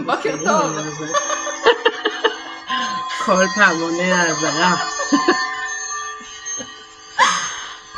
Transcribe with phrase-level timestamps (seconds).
[0.00, 0.78] בוקר טוב.
[3.24, 4.76] כל פעם עונה האזהרה.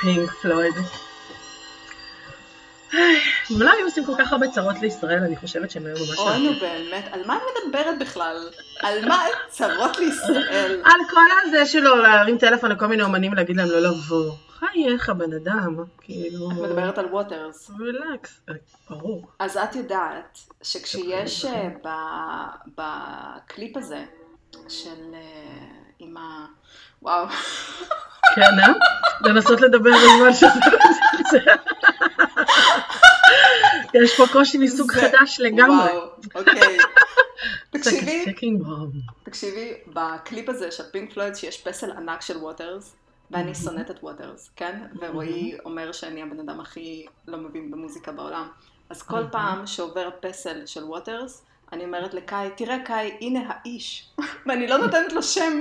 [0.00, 0.74] פינק פלויד.
[3.50, 6.18] אם לא היו עושים כל כך הרבה צרות לישראל, אני חושבת שהם היו ממש...
[6.18, 8.48] אוי, נו באמת, על מה את מדברת בכלל?
[8.82, 10.80] על מה צרות לישראל?
[10.84, 14.32] על כל הזה שלו להרים טלפון לכל מיני אומנים ולהגיד להם לא לבוא.
[14.58, 16.50] חייך בן אדם, כאילו...
[16.50, 17.70] את מדברת על ווטרס.
[17.80, 18.40] relax,
[18.90, 19.26] ברור.
[19.38, 24.04] אז את יודעת שכשיש אה, ב- בקליפ הזה
[24.68, 25.20] של אה,
[25.98, 26.46] עם ה...
[27.02, 27.26] וואו.
[28.34, 28.72] כן, אה?
[29.20, 30.48] לנסות לדבר בזמן שזה...
[33.94, 35.92] יש פה קושי מסוג חדש לגמרי.
[35.92, 36.78] וואו, אוקיי.
[37.70, 38.24] תקשיבי.
[39.22, 42.96] תקשיבי, בקליפ הזה של פינק פלויד שיש פסל ענק של ווטרס,
[43.30, 44.82] ואני שונאת את ווטרס, כן?
[45.00, 48.48] ורועי אומר שאני הבן אדם הכי לא מבין במוזיקה בעולם.
[48.90, 54.10] אז כל פעם שעובר פסל של ווטרס, אני אומרת לקאי, תראה קאי, הנה האיש.
[54.46, 55.60] ואני לא נותנת לו שם.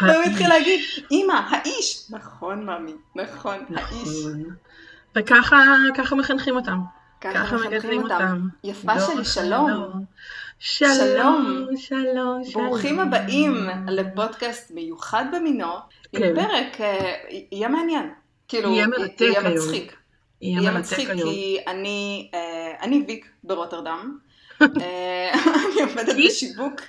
[0.00, 2.10] והוא התחיל להגיד, אמא, האיש.
[2.10, 4.08] נכון, ממי, נכון, האיש.
[4.26, 4.44] נכון.
[5.14, 5.56] וככה
[5.94, 6.78] ככה מחנכים אותם.
[7.20, 8.48] ככה מחנכים אותם.
[8.64, 9.92] יפה דור שלי, אחר
[10.58, 10.96] שלום.
[10.98, 11.76] שלום, שלום.
[11.76, 12.66] שלום, שלום.
[12.66, 13.54] ברוכים הבאים
[13.88, 15.74] לפודקאסט מיוחד במינו,
[16.12, 16.34] עם כן.
[16.34, 17.14] פרק, אה,
[17.52, 18.10] יהיה מעניין.
[18.48, 19.54] כאילו, יהיה מרתק יהיה היום.
[19.54, 19.96] מצחיק.
[20.42, 21.30] יהיה יהיה מצחיק, היום.
[21.30, 24.18] כי אני, אה, אני ויק ברוטרדם.
[24.60, 26.16] אה, אני עובדת?
[26.26, 26.80] בשיווק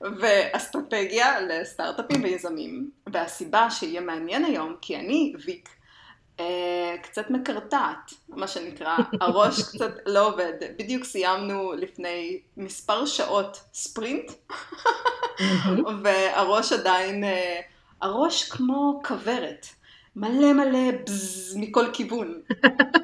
[0.00, 2.90] ואסטרטגיה לסטארט-אפים ויזמים.
[3.12, 5.68] והסיבה שיהיה מעניין היום, כי אני ויק,
[7.02, 10.52] קצת מקרטעת, מה שנקרא, הראש קצת לא עובד.
[10.78, 14.32] בדיוק סיימנו לפני מספר שעות ספרינט.
[16.02, 17.60] והראש עדיין, אה,
[18.02, 19.66] הראש כמו כוורת,
[20.16, 22.34] מלא מלא בזז מכל כיוון.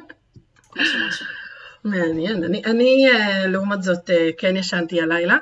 [0.77, 1.27] משהו משהו.
[1.85, 2.45] מעניין.
[2.45, 5.37] אני, אני אה, לעומת זאת, אה, כן ישנתי הלילה,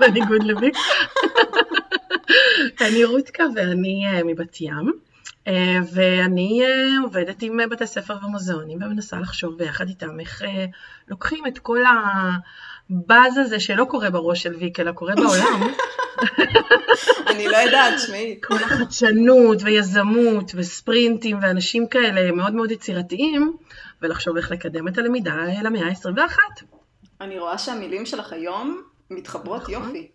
[0.00, 0.70] בניגוד לבי.
[2.80, 5.09] אני רותקה ואני אה, מבת ים, אה,
[5.92, 10.66] ואני אה, עובדת עם אה, בתי ספר ומוזיאונים ומנסה לחשוב ביחד איתם איך אה,
[11.08, 15.62] לוקחים את כל הבאז הזה שלא קורה בראש של ויק, אלא קורה בעולם,
[17.30, 18.38] אני לא יודעת, שמעי.
[18.42, 23.56] כל החדשנות ויזמות וספרינטים ואנשים כאלה מאוד מאוד יצירתיים,
[24.02, 26.64] ולחשוב איך לקדם את הלמידה למאה ה-21.
[27.20, 29.74] אני רואה שהמילים שלך היום מתחברות נכון.
[29.74, 30.08] יופי.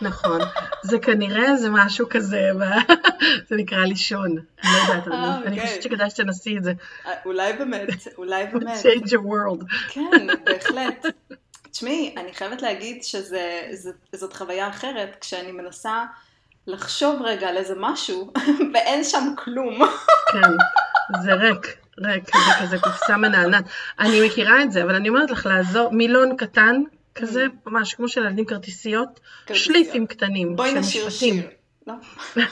[0.00, 0.40] נכון,
[0.82, 2.50] זה כנראה זה משהו כזה,
[3.48, 4.26] זה נקרא לישון,
[4.64, 5.66] אני לא יודעת, אבל אה, אני- אני אוקיי.
[5.68, 6.72] חושבת שכדאי שתנסי את זה,
[7.06, 7.88] אה, אולי באמת,
[8.18, 8.82] אולי באמת.
[8.82, 9.64] change the world.
[9.88, 11.06] כן, בהחלט.
[11.70, 16.04] תשמעי, אני חייבת להגיד שזאת חוויה אחרת, כשאני מנסה
[16.66, 18.32] לחשוב רגע על איזה משהו,
[18.74, 19.78] ואין שם כלום.
[20.32, 20.50] כן,
[21.22, 21.66] זה ריק,
[21.98, 23.64] ריק, זה כזה קופסה מנענעת.
[24.00, 26.82] אני מכירה את זה, אבל אני אומרת לך לעזור, מילון קטן,
[27.14, 29.20] כזה, ממש כמו של ילדים כרטיסיות.
[29.52, 31.10] שליפים קטנים, בואי נשיר.
[31.10, 31.46] שיר.
[31.86, 31.94] לא.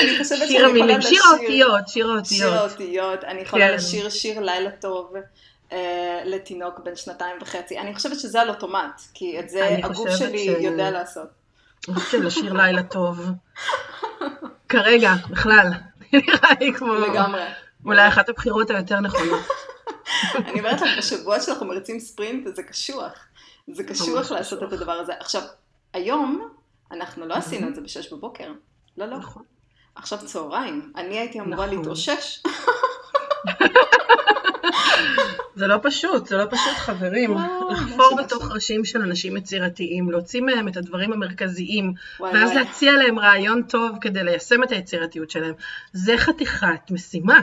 [0.00, 1.10] אני חושבת שאני שיר המילים, לשיר.
[1.10, 2.70] שיר האותיות, שיר שיר האותיות.
[2.70, 3.24] האותיות.
[3.24, 3.74] אני יכולה כן.
[3.74, 5.14] לשיר שיר לילה טוב
[5.72, 7.78] אה, לתינוק בן שנתיים וחצי.
[7.78, 11.28] אני חושבת שזה על אוטומט, כי את זה הגוף שלי ש- יודע לעשות.
[11.88, 13.30] אני חושבת שלשיר לילה טוב.
[14.68, 15.66] כרגע, בכלל,
[16.12, 16.94] נראה לי כמו...
[16.94, 17.42] לגמרי.
[17.84, 19.40] אולי אחת הבחירות היותר נכונות.
[20.34, 23.12] אני אומרת לך, בשבוע שאנחנו מריצים ספרינט, זה קשוח.
[23.72, 24.72] זה קשוח לעשות את.
[24.72, 25.12] הדבר הזה.
[25.20, 25.42] עכשיו,
[25.92, 26.48] היום,
[26.92, 28.52] אנחנו לא עשינו את זה בשש בבוקר.
[28.98, 29.18] לא, לא.
[29.18, 29.42] נכון.
[29.94, 30.92] עכשיו צהריים.
[30.96, 31.78] אני הייתי אמורה נכון.
[31.78, 32.42] להתאושש.
[35.56, 37.34] זה לא פשוט, זה לא פשוט, חברים.
[37.34, 38.50] לא, לחפור משהו, בתוך.
[38.52, 42.52] ראשים של אנשים יצירתיים, להוציא מהם את הדברים המרכזיים, ואז.
[42.52, 45.54] להציע להם רעיון טוב כדי ליישם את היצירתיות שלהם.
[45.92, 47.40] זה חתיכת משימה.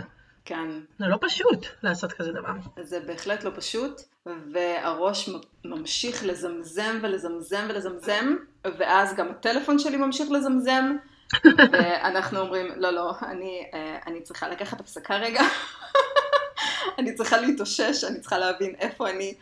[0.51, 0.69] כן.
[1.00, 2.53] זה לא פשוט לעשות כזה דבר.
[2.81, 5.29] זה בהחלט לא פשוט, והראש
[5.66, 8.35] ממשיך לזמזם ולזמזם ולזמזם,
[8.78, 10.95] ואז גם הטלפון שלי ממשיך לזמזם,
[11.72, 15.42] ואנחנו אומרים, לא, לא, אני, אה, אני צריכה לקחת הפסקה רגע,
[17.00, 19.33] אני צריכה להתאושש, אני צריכה להבין איפה אני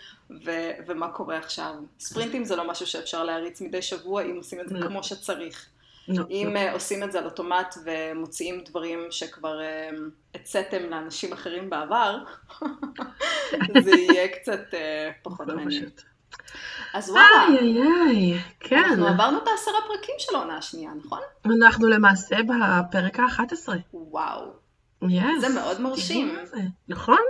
[0.45, 1.73] ו- ומה קורה עכשיו.
[1.99, 4.87] ספרינטים זה לא משהו שאפשר להריץ מדי שבוע אם עושים את זה לא.
[4.87, 5.69] כמו שצריך.
[6.07, 6.59] לא, אם לא.
[6.59, 9.89] אה, עושים את זה על אוטומט ומוציאים דברים שכבר אה,
[10.35, 12.17] הצאתם לאנשים אחרים בעבר,
[13.83, 15.89] זה יהיה קצת אה, פחות לא מעניין.
[16.93, 18.83] אז וואלה, איי איי איי, כן.
[18.83, 21.19] אנחנו עברנו את העשרה פרקים של העונה השנייה, נכון?
[21.45, 23.69] אנחנו למעשה בפרק ה-11.
[23.93, 24.53] וואו.
[25.09, 25.41] יס.
[25.41, 26.35] זה מאוד מרשים.
[26.45, 26.57] זה.
[26.87, 27.21] נכון?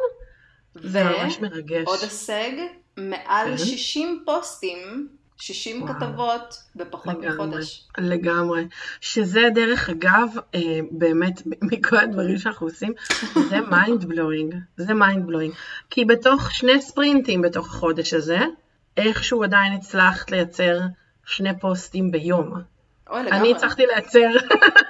[0.75, 1.87] זה ממש מרגש.
[1.87, 2.51] ועוד הישג,
[2.97, 3.57] מעל כן.
[3.57, 5.07] 60 פוסטים
[5.39, 5.93] 60 וואו.
[5.93, 7.87] כתבות בפחות לגמרי, מחודש.
[7.97, 8.67] לגמרי.
[9.01, 11.41] שזה דרך אגב, אה, באמת,
[11.71, 12.93] מכל הדברים שאנחנו עושים,
[13.49, 14.55] זה mind blowing.
[14.77, 15.53] זה mind blowing.
[15.89, 18.39] כי בתוך שני ספרינטים בתוך החודש הזה,
[18.97, 20.79] איכשהו עדיין הצלחת לייצר
[21.25, 22.53] שני פוסטים ביום.
[23.09, 23.39] אוי, לגמרי.
[23.39, 24.29] אני הצלחתי לייצר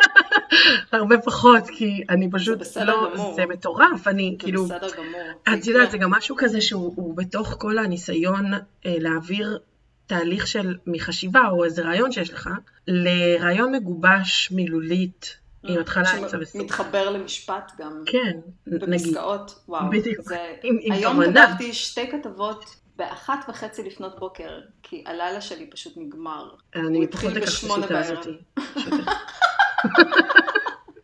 [0.92, 3.36] הרבה פחות, כי אני פשוט בסדר לא, גמור.
[3.36, 5.54] זה מטורף, אני זה כאילו, בסדר גמור.
[5.54, 5.92] את זה יודעת.
[5.92, 9.60] זה גם משהו כזה שהוא הוא בתוך כל הניסיון אה, להעביר
[10.10, 12.50] תהליך של מחשיבה או איזה רעיון שיש לך,
[12.88, 16.56] לרעיון מגובש מילולית, עם התחלה, אמצע וסוף.
[16.62, 18.04] מתחבר למשפט גם.
[18.06, 18.90] כן, נגיד.
[19.08, 19.90] בפסקאות, וואו.
[19.90, 20.22] בדיוק.
[20.22, 20.54] זה...
[20.64, 21.20] עם- היום.
[21.34, 22.66] כתבתי שתי כתבות
[22.96, 26.50] באחת וחצי לפנות בוקר, כי הלילה שלי פשוט נגמר.
[26.76, 28.00] אני פחות אקח את השיטה.
[28.00, 28.28] הזאת.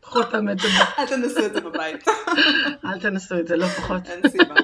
[0.01, 0.83] פחות אמת את זה.
[0.99, 2.07] אל תנסו את זה בבית,
[2.85, 4.01] אל תנסו את זה, לא פחות.
[4.05, 4.55] אין סיבה.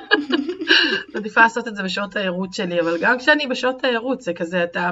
[1.15, 4.89] עדיפה לעשות את זה בשעות הערות שלי, אבל גם כשאני בשעות הערות זה כזה, אתה,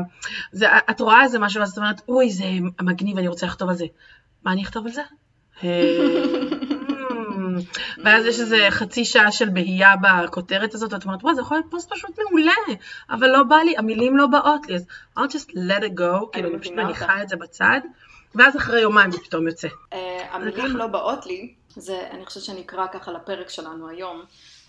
[0.51, 2.45] זה, את רואה איזה משהו ואז את אומרת, אוי זה
[2.81, 3.85] מגניב, אני רוצה לכתוב על זה.
[4.43, 5.01] מה אני אכתוב על זה?
[5.63, 5.67] אה.
[8.03, 11.71] ואז יש איזה חצי שעה של בהייה בכותרת הזאת, ואת אומרת, וואי, זה יכול להיות
[11.71, 12.53] פוסט פשוט מעולה,
[13.09, 14.85] אבל לא בא לי, המילים לא באות לי, אז
[15.17, 17.21] I'll just let it go, כאילו אני פשוט מניחה.
[17.21, 17.79] את זה בצד,
[18.35, 19.67] ואז אחרי יומיים זה פתאום יוצא.
[19.93, 24.21] אה, המילים לא באות לי, זה, אני חושבת שאני אקרא ככה לפרק שלנו היום.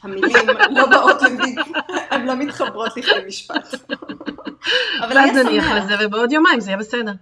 [0.02, 1.54] המילים לא באות לי,
[2.10, 3.74] הן לא מתחברות לכדי משפט.
[5.00, 5.76] אבל ואז יהיה נניח שמח.
[5.76, 7.12] לזה, ובעוד יומיים זה יהיה בסדר.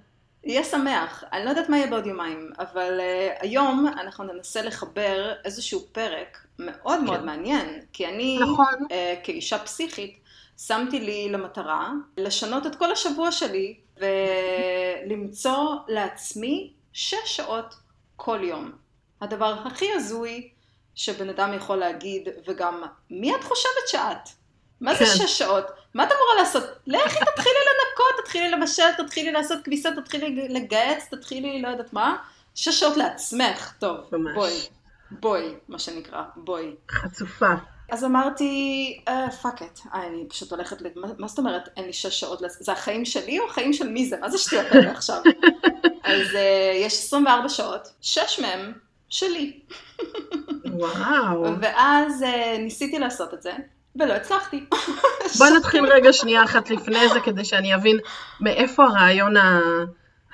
[0.45, 1.25] יהיה שמח.
[1.33, 6.47] אני לא יודעת מה יהיה בעוד יומיים, אבל uh, היום אנחנו ננסה לחבר איזשהו פרק
[6.59, 7.27] מאוד מאוד כן.
[7.27, 8.75] מעניין, כי אני, נכון.
[8.83, 8.93] uh,
[9.25, 10.19] כאישה פסיכית,
[10.59, 13.77] שמתי לי למטרה לשנות את כל השבוע שלי
[15.07, 17.75] ולמצוא לעצמי שש שעות
[18.17, 18.73] כל יום.
[19.21, 20.49] הדבר הכי הזוי
[20.99, 24.29] שבן אדם יכול להגיד, וגם מי את חושבת שאת?
[24.81, 25.07] מה זה כן.
[25.07, 25.65] שש שעות?
[25.95, 26.63] מה את אמורה לעשות?
[26.87, 32.17] לכי תתחילי לנקות, תתחילי לבשל, תתחילי לעשות כביסה, תתחילי לגהץ, תתחילי לא יודעת מה.
[32.55, 34.35] שש שעות לעצמך, טוב, ממש.
[34.35, 34.61] בואי,
[35.11, 36.75] בואי, מה שנקרא, בואי.
[36.91, 37.55] חצופה.
[37.91, 39.01] אז אמרתי,
[39.43, 42.73] fuck it, אני פשוט הולכת, ל- מה, מה זאת אומרת אין לי שש שעות, זה
[42.73, 44.17] החיים שלי או החיים של מי זה?
[44.21, 45.23] מה זה שטויות האלה עכשיו?
[46.05, 48.73] אז אה, יש 24 שעות, שש מהם
[49.11, 49.61] שלי.
[50.65, 51.45] וואו.
[51.61, 53.53] ואז אה, ניסיתי לעשות את זה,
[53.97, 54.65] ולא הצלחתי.
[55.39, 57.99] בואי נתחיל רגע שנייה אחת לפני זה, כדי שאני אבין
[58.41, 59.35] מאיפה הרעיון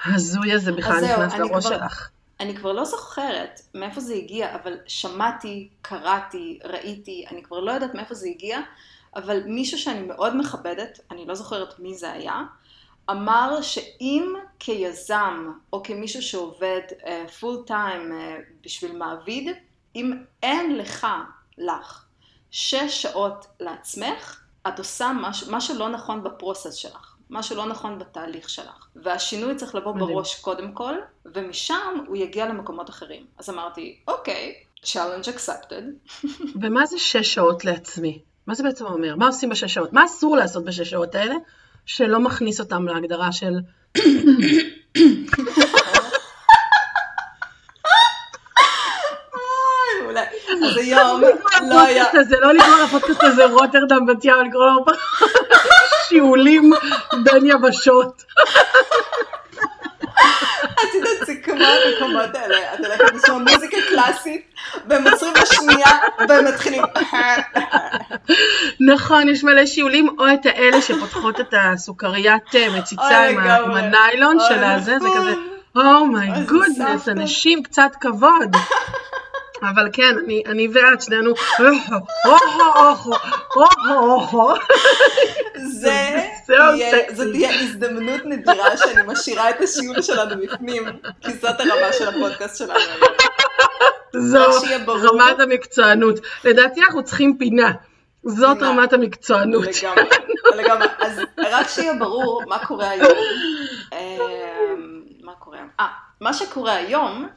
[0.04, 2.08] ההזוי הזה בכלל נכנס לראש כבר- שלך.
[2.40, 7.94] אני כבר לא זוכרת מאיפה זה הגיע, אבל שמעתי, קראתי, ראיתי, אני כבר לא יודעת
[7.94, 8.60] מאיפה זה הגיע,
[9.16, 12.42] אבל מישהו שאני מאוד מכבדת, אני לא זוכרת מי זה היה,
[13.10, 16.80] אמר שאם כיזם או כמישהו שעובד
[17.40, 19.48] פול uh, טיים uh, בשביל מעביד,
[19.96, 20.12] אם
[20.42, 21.06] אין לך,
[21.58, 22.04] לך,
[22.50, 27.14] שש שעות לעצמך, את עושה משהו, משהו לא נכון בפרוסס שלך.
[27.30, 28.86] משהו לא נכון בתהליך שלך.
[28.96, 30.14] והשינוי צריך לבוא מדהים.
[30.14, 30.94] בראש קודם כל,
[31.34, 33.26] ומשם הוא יגיע למקומות אחרים.
[33.38, 34.54] אז אמרתי, אוקיי,
[34.84, 36.16] challenge accepted.
[36.62, 38.22] ומה זה שש שעות לעצמי?
[38.46, 39.16] מה זה בעצם אומר?
[39.16, 39.92] מה עושים בשש שעות?
[39.92, 41.34] מה אסור לעשות בשש שעות האלה,
[41.86, 43.52] שלא מכניס אותם להגדרה של...
[50.62, 51.22] אז היום
[51.70, 52.04] לא היה...
[52.04, 54.84] הפודקאסט הזה, לא לקרוא לפודקאסט הזה רוטרדם בת ים, לקרוא לו
[56.08, 56.72] שיעולים
[57.24, 58.22] בין יבשות.
[60.72, 64.54] את יודעת, זה כמו המקומות האלה, את הולכת לשמוע מוזיקה קלאסית,
[64.88, 65.90] והם עוצרים בשנייה,
[66.28, 66.82] והם מתחילים...
[68.80, 73.38] נכון, יש מלא שיעולים, או את האלה שפותחות את הסוכריית אה, מציצה עם.
[73.74, 75.18] הניילון של הזה, זה נכון.
[75.18, 75.34] כזה,
[75.76, 77.08] אומיי זה גודנס.
[77.08, 78.56] אנשים קצת כבוד.
[79.70, 81.34] אבל כן, אני, אני ואת שנינו.
[85.64, 86.22] זה
[87.32, 90.84] תהיה הזדמנות נדירה שאני משאירה את השיעור שלנו בפנים,
[91.20, 93.16] כי זאת הרמה של הפודקאסט שלנו היום.
[94.16, 94.38] זו.
[94.88, 96.20] רמת המקצוענות.
[96.44, 97.72] לדעתי אנחנו צריכים פינה.
[98.24, 98.62] זאת.
[98.62, 99.64] רמת המקצוענות.
[99.64, 100.04] לגמרי,
[100.56, 100.86] לגמרי.
[100.98, 103.12] אז רק שיהיה ברור מה קורה היום.
[103.92, 104.18] אה,
[105.22, 105.58] מה קורה?
[105.80, 105.86] אה,
[106.20, 107.28] מה שקורה היום,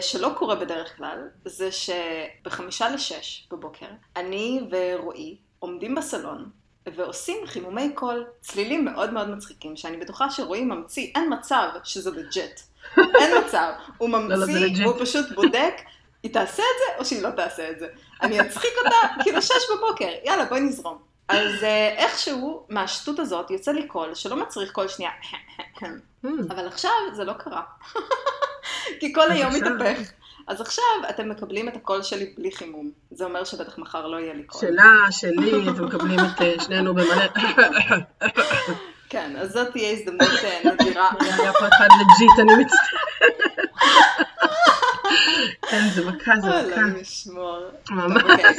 [0.00, 3.86] שלא קורה בדרך כלל, זה שבחמישה לשש בבוקר,
[4.16, 6.50] אני ורועי עומדים בסלון
[6.86, 12.60] ועושים חימומי קול, צלילים מאוד מאוד מצחיקים, שאני בטוחה שרועי ממציא, אין מצב שזה legit.
[13.20, 13.72] אין מצב.
[13.98, 14.86] הוא לא, זה ממציא.
[14.86, 15.74] והוא פשוט בודק,
[16.22, 17.86] היא תעשה את זה או שהיא לא תעשה את זה.
[18.22, 20.98] אני אצחיק אותה, כאילו שש בבוקר, יאללה בואי נזרום.
[21.28, 25.10] אז אה, איכשהו מהשטות הזאת יוצא לי קול שלא מצריך כל שנייה,
[26.24, 27.62] הממ, אבל עכשיו זה לא קרה.
[29.00, 29.54] כי כל היום?
[29.54, 30.12] מתהפך.
[30.46, 32.90] אז עכשיו אתם מקבלים את הקול שלי בלי חימום.
[33.10, 34.60] זה אומר שבטח מחר לא יהיה לי קול.
[34.60, 37.26] שלה, שלי, אתם מקבלים את אה, שנינו במלא...
[39.10, 41.10] כן, אז זאת תהיה הזדמנות אה, נדירה.
[41.38, 42.90] היה פה אחד לג'יט, אני מצטערת.
[45.70, 46.60] כן, זה מכה, זה מכה.
[46.60, 47.58] אלוהים ישמור.
[47.90, 48.22] ממש.
[48.22, 48.54] אוקיי.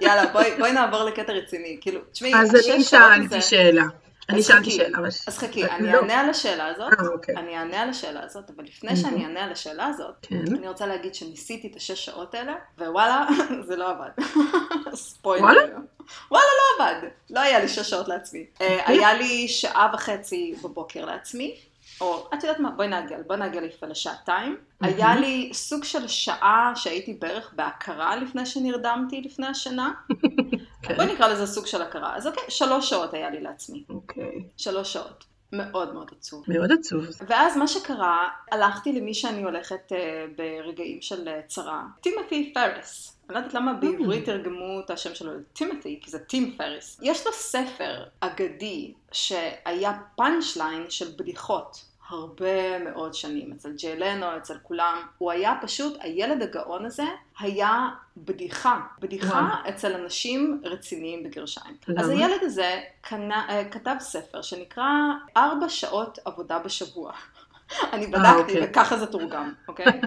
[0.00, 1.78] יאללה, בואי נעבור לקטע רציני.
[1.80, 3.84] כאילו, תשמעי, אז אני שאלתי שאלה.
[4.30, 4.98] אני שאלתי שאלה.
[5.26, 5.68] אז חכי, לא.
[5.68, 7.36] אני אענה על השאלה הזאת, אה, אוקיי.
[7.36, 9.02] אני אענה על השאלה הזאת, אבל לפני מהמם.
[9.02, 10.42] שאני אענה על השאלה הזאת, כן.
[10.58, 13.26] אני רוצה להגיד שניסיתי את השש שעות האלה, ווואלה,
[13.68, 14.08] זה לא עבד.
[14.94, 15.44] ספוילר.
[15.44, 15.62] וואלה?
[16.30, 17.08] וואלה, לא עבד.
[17.30, 18.46] לא היה לי שש שעות לעצמי.
[18.60, 21.56] אה, היה לי שעה וחצי בבוקר לעצמי,
[22.00, 24.56] או את יודעת מה, בואי נעגל, בואי נעגל יפה לשעתיים.
[24.80, 29.92] היה לי סוג של שעה שהייתי בערך בהכרה לפני שנרדמתי לפני השינה.
[30.82, 30.94] כן.
[30.96, 32.16] בואי נקרא לזה סוג של הכרה.
[32.16, 33.84] אז אוקיי, שלוש שעות היה לי לעצמי.
[33.88, 34.44] אוקיי.
[34.56, 35.24] שלוש שעות.
[35.52, 36.44] מאוד מאוד עצוב.
[36.48, 37.04] מאוד עצוב.
[37.26, 43.16] ואז מה שקרה, הלכתי למי שאני הולכת אה, ברגעים של אה, צרה, טימתי פריס.
[43.28, 47.00] אני לא יודעת למה בעברית תרגמו את השם שלו לטימתי, כי זה טים פריס.
[47.02, 51.89] יש לו ספר אגדי שהיה punch line של בדיחות.
[52.10, 54.96] הרבה מאוד שנים, אצל ג'יי לנו, אצל כולם.
[55.18, 57.04] הוא היה פשוט, הילד הגאון הזה
[57.38, 58.80] היה בדיחה.
[59.00, 59.68] בדיחה וואו.
[59.68, 61.76] אצל אנשים רציניים בגרשיים.
[61.88, 62.00] למה?
[62.00, 64.90] אז הילד הזה קנה, אה, כתב ספר שנקרא
[65.36, 67.12] ארבע שעות עבודה בשבוע.
[67.92, 68.68] אני בדקתי אוקיי.
[68.70, 69.86] וככה זה תורגם, אוקיי?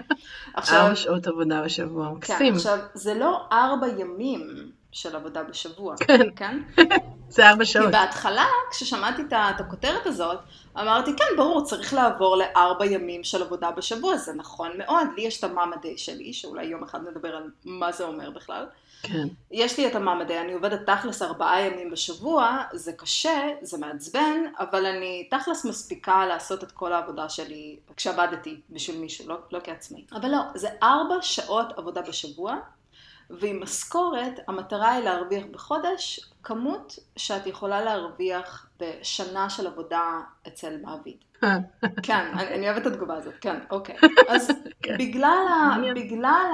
[0.54, 2.54] עכשיו, ארבע שעות עבודה בשבוע, כן, מקסים.
[2.54, 6.20] עכשיו, זה לא ארבע ימים של עבודה בשבוע, כן.
[6.36, 6.62] כן?
[7.34, 7.90] זה ארבע כי שעות.
[7.92, 10.38] בהתחלה, כששמעתי את הכותרת הזאת,
[10.76, 15.06] אמרתי, כן, ברור, צריך לעבור לארבע ימים של עבודה בשבוע, זה נכון מאוד.
[15.16, 18.66] לי יש את המעמדי שלי, שאולי יום אחד נדבר על מה זה אומר בכלל.
[19.02, 19.28] כן.
[19.50, 24.86] יש לי את המעמדי, אני עובדת תכלס ארבעה ימים בשבוע, זה קשה, זה מעצבן, אבל
[24.86, 30.04] אני תכלס מספיקה לעשות את כל העבודה שלי כשעבדתי בשביל מישהו, לא, לא כעצמאי.
[30.12, 32.56] אבל לא, זה ארבע שעות עבודה בשבוע,
[33.30, 41.16] ועם משכורת, המטרה היא להרוויח בחודש כמות שאת יכולה להרוויח בשנה של עבודה אצל מעביד.
[42.06, 43.96] כן, אני, אני אוהבת את התגובה הזאת, כן, אוקיי.
[44.28, 44.50] אז
[44.82, 44.98] כן.
[44.98, 45.92] בגלל, ה.
[45.94, 46.46] בגלל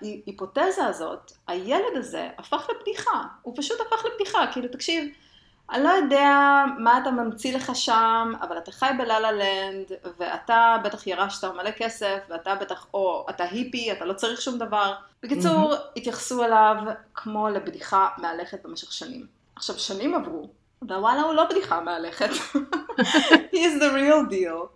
[0.00, 3.22] ההיפותזה הזאת, הילד הזה הפך לבדיחה.
[3.42, 5.04] הוא פשוט הפך לבדיחה, כאילו, תקשיב,
[5.70, 11.06] אני לא יודע מה אתה ממציא לך שם, אבל אתה חי בלה-לה לנד, ואתה בטח
[11.06, 14.94] ירשת מלא כסף, ואתה בטח, או אתה היפי, אתה לא צריך שום דבר.
[15.22, 16.76] בקיצור, התייחסו אליו
[17.14, 19.26] כמו לבדיחה מהלכת במשך שנים.
[19.56, 20.48] עכשיו, שנים עברו,
[20.82, 22.30] ווואלה, הוא לא בדיחה מהלכת.
[23.52, 24.66] He is the real deal.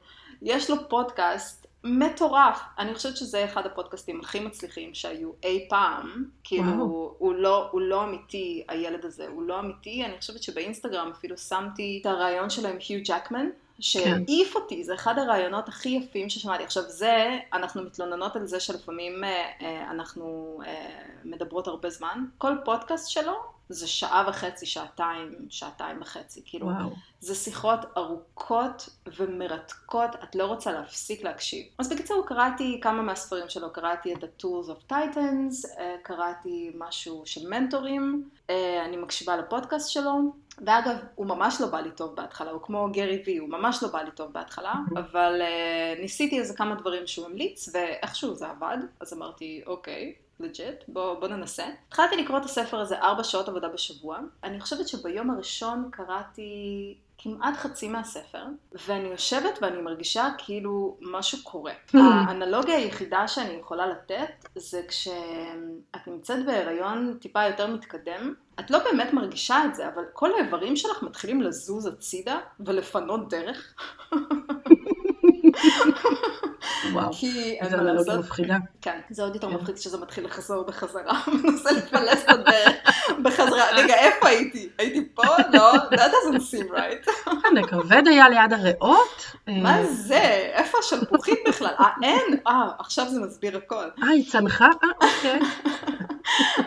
[0.42, 2.60] יש לו פודקאסט מטורף.
[2.78, 6.24] אני חושבת שזה אחד הפודקאסטים הכי מצליחים שהיו אי פעם.
[6.44, 7.14] כאילו, וואו.
[7.18, 10.04] הוא לא, הוא לא אמיתי, הילד הזה, הוא לא אמיתי.
[10.04, 13.46] אני חושבת שבאינסטגרם אפילו שמתי את הרעיון שלו עם היו ג'קמן.
[13.80, 16.64] שהעיף אותי, זה אחד הרעיונות הכי יפים ששמעתי.
[16.64, 22.24] עכשיו זה, אנחנו מתלוננות על זה שלפעמים אה, אה, אנחנו אה, מדברות הרבה זמן.
[22.38, 23.32] כל פודקאסט שלו
[23.68, 26.42] זה שעה וחצי, שעתיים, שעתיים וחצי.
[26.44, 26.90] כאילו, וואו.
[27.20, 31.66] זה שיחות ארוכות ומרתקות, את לא רוצה להפסיק להקשיב.
[31.78, 37.22] אז בקיצור, קראתי כמה מהספרים שלו, קראתי את The Tools of Titans, אה, קראתי משהו
[37.26, 40.32] של מנטורים, אה, אני מקשיבה לפודקאסט שלו,
[40.66, 43.88] ואגב, הוא ממש לא בא לי טוב בהתחלה, הוא כמו גרי וי, הוא ממש לא
[43.88, 48.78] בא לי טוב בהתחלה, אבל אה, ניסיתי איזה כמה דברים שהוא המליץ, ואיכשהו זה עבד,
[49.00, 50.14] אז אמרתי, אוקיי.
[50.40, 51.64] לג'יט, בוא, בוא ננסה.
[51.88, 54.18] התחלתי לקרוא את הספר הזה ארבע שעות עבודה בשבוע.
[54.44, 58.44] אני חושבת שביום הראשון קראתי כמעט חצי מהספר,
[58.86, 61.72] ואני יושבת ואני מרגישה כאילו משהו קורה.
[61.94, 69.12] האנלוגיה היחידה שאני יכולה לתת זה כשאת נמצאת בהיריון טיפה יותר מתקדם, את לא באמת
[69.12, 73.74] מרגישה את זה, אבל כל האיברים שלך מתחילים לזוז הצידה ולפנות דרך.
[76.92, 77.12] וואו.
[77.12, 78.24] כי אין מה אנלוגיה לעשות.
[78.24, 78.56] מפחידה.
[78.82, 79.54] כן, זה עוד יותר כן.
[79.54, 82.76] מפחיד כשזה מתחיל לחזור בחזרה, מנסה לפלס את הדרך
[83.22, 83.64] בחזרה.
[83.78, 84.68] רגע, איפה הייתי?
[84.78, 85.22] הייתי פה?
[85.52, 87.10] לא, that doesn't seem right.
[87.64, 89.26] הכבד היה ליד הריאות.
[89.46, 90.50] מה אה, זה?
[90.52, 91.74] איפה השלפוחית בכלל?
[91.80, 92.38] אה, אין?
[92.46, 93.84] אה, עכשיו זה מסביר הכל.
[94.02, 94.68] אה, היא צנחה?
[94.84, 95.40] אה, אוקיי.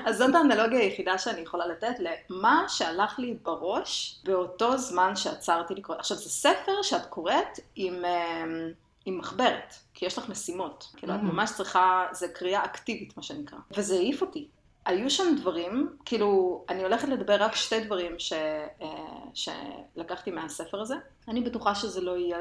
[0.05, 5.97] אז זאת האנלוגיה היחידה שאני יכולה לתת למה שהלך לי בראש באותו זמן שעצרתי לקרוא.
[5.97, 8.71] עכשיו, זה ספר שאת קוראת עם, אמ,
[9.05, 10.87] עם מחברת, כי יש לך משימות.
[10.97, 11.23] כאילו, את Mm.
[11.23, 13.57] ממש צריכה, זה קריאה אקטיבית, מה שנקרא.
[13.77, 14.47] וזה העיף אותי.
[14.85, 18.87] היו שם דברים, כאילו, אני הולכת לדבר רק שתי דברים ש, אה,
[19.33, 20.95] שלקחתי מהספר הזה.
[21.27, 22.37] אני בטוחה שזה לא יהיה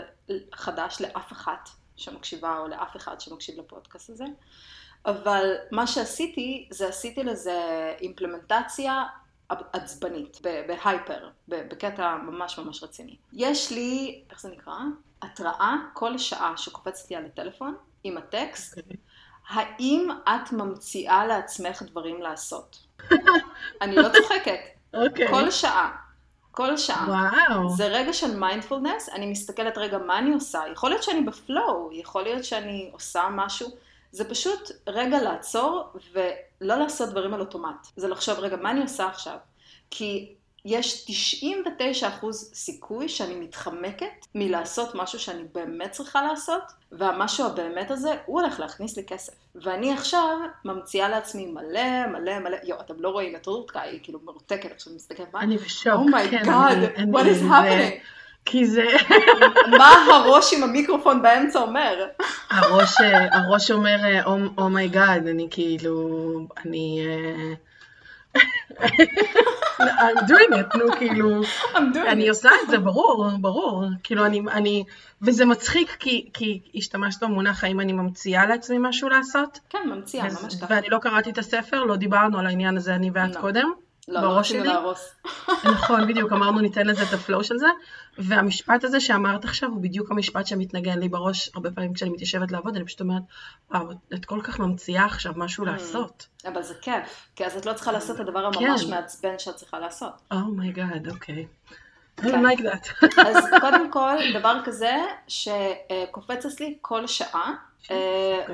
[0.54, 4.24] חדש לאף אחת שמקשיבה, או לאף אחד שמקשיב לפודקאסט הזה.
[5.06, 9.04] אבל מה שעשיתי, זה עשיתי לזה אימפלמנטציה
[9.48, 13.16] עצבנית, בהייפר, בקטע ממש ממש רציני.
[13.32, 14.78] יש לי, איך זה נקרא?
[15.22, 17.74] התראה כל שעה שקופצת לי על הטלפון
[18.04, 18.96] עם הטקסט, אוקיי.
[19.48, 22.86] האם את ממציאה לעצמך דברים לעשות?
[23.82, 24.60] אני לא צוחקת.
[24.94, 25.28] אוקיי.
[25.28, 25.96] כל שעה.
[26.50, 27.06] כל שעה.
[27.08, 27.68] וואו.
[27.76, 32.22] זה רגע של מיינדפולנס, אני מסתכלת רגע מה אני עושה, יכול להיות שאני בפלואו, יכול
[32.22, 33.68] להיות שאני עושה משהו,
[34.12, 39.06] זה פשוט רגע לעצור ולא לעשות דברים על אוטומט, זה לחשוב רגע מה אני עושה
[39.06, 39.36] עכשיו,
[39.90, 40.34] כי
[40.64, 41.06] יש
[42.22, 46.62] 99% סיכוי שאני מתחמקת מלעשות משהו שאני באמת צריכה לעשות,
[46.92, 49.32] והמשהו הבאמת הזה, הוא הולך להכניס לי כסף.
[49.54, 54.18] ואני עכשיו ממציאה לעצמי מלא, מלא, מלא, יואו, אתם לא רואים את רותקה, היא כאילו
[54.24, 55.40] מרותקת, עכשיו מסתכלת, מה?
[55.40, 55.92] אני בשוק.
[55.94, 58.00] oh my god, כן, Oh what אני- is זה- happening?
[58.44, 58.86] כי זה,
[59.78, 62.06] מה הראש עם המיקרופון באמצע אומר?
[62.50, 62.94] הראש,
[63.32, 63.96] הראש אומר,
[64.58, 66.08] oh my god, אני כאילו,
[66.66, 67.06] אני...
[67.06, 67.54] אה,
[69.80, 71.40] I'm doing it, נו, כאילו,
[72.08, 72.28] אני it.
[72.28, 73.84] עושה את זה, ברור, ברור.
[74.02, 74.84] כאילו, אני, אני,
[75.22, 80.54] וזה מצחיק כי, כי השתמשת במונח האם אני ממציאה לעצמי משהו לעשות, כן, ממציאה, ממש
[80.54, 80.66] ככה.
[80.74, 83.40] ואני לא קראתי את הספר, לא דיברנו על העניין הזה, אני ואת לא.
[83.40, 83.72] קודם.
[84.08, 84.72] לא, לא בראש רצינו שלי?
[84.72, 85.14] להרוס.
[85.74, 87.66] נכון, בדיוק, אמרנו ניתן לזה את הפלואו של זה,
[88.18, 92.76] והמשפט הזה שאמרת עכשיו הוא בדיוק המשפט שמתנגן לי בראש הרבה פעמים כשאני מתיישבת לעבוד,
[92.76, 93.22] אני פשוט אומרת,
[93.70, 96.26] וואו, את כל כך ממציאה עכשיו משהו לעשות.
[96.46, 98.90] אבל זה כיף, כי אז את לא צריכה לעשות את הדבר הממש כן.
[98.90, 100.12] מעצבן שאת צריכה לעשות.
[100.32, 101.46] oh my god, אוקיי.
[102.18, 102.28] I כן.
[102.28, 103.06] don't like that.
[103.26, 104.96] אז קודם כל, דבר כזה
[105.28, 107.69] שקופץ אצלי כל שעה, אוקיי.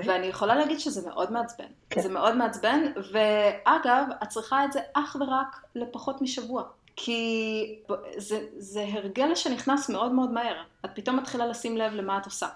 [0.05, 1.67] ואני יכולה להגיד שזה מאוד מעצבן.
[1.91, 2.01] כן.
[2.01, 6.63] זה מאוד מעצבן, ואגב, את צריכה את זה אך ורק לפחות משבוע.
[6.97, 7.83] כי
[8.17, 10.63] זה, זה הרגל שנכנס מאוד מאוד מהר.
[10.85, 12.49] את פתאום מתחילה לשים לב למה את עושה.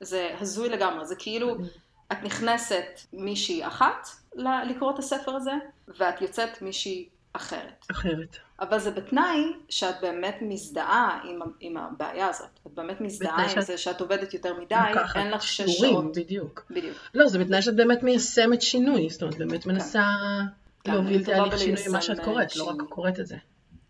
[0.00, 1.56] זה הזוי לגמרי, זה כאילו,
[2.12, 5.52] את נכנסת מישהי אחת לקרוא את הספר הזה,
[5.88, 7.86] ואת יוצאת מישהי אחרת.
[7.90, 8.36] אחרת.
[8.60, 12.48] אבל זה בתנאי שאת באמת מזדהה עם, עם הבעיה הזאת.
[12.66, 15.92] את באמת מזדהה עם שאת- זה שאת עובדת יותר מדי, לקחת אין לך שש שיעורים,
[15.92, 16.16] שעות.
[16.16, 16.64] בדיוק.
[16.70, 16.96] בדיוק.
[17.14, 20.04] לא, זה בתנאי שאת באמת מיישמת שינוי, זאת אומרת, באמת מנסה
[20.84, 22.88] כן, להוביל תהליך שינוי בליישם, ממה שאת אה, קוראת, לא רק שינוי.
[22.88, 23.36] קוראת את זה.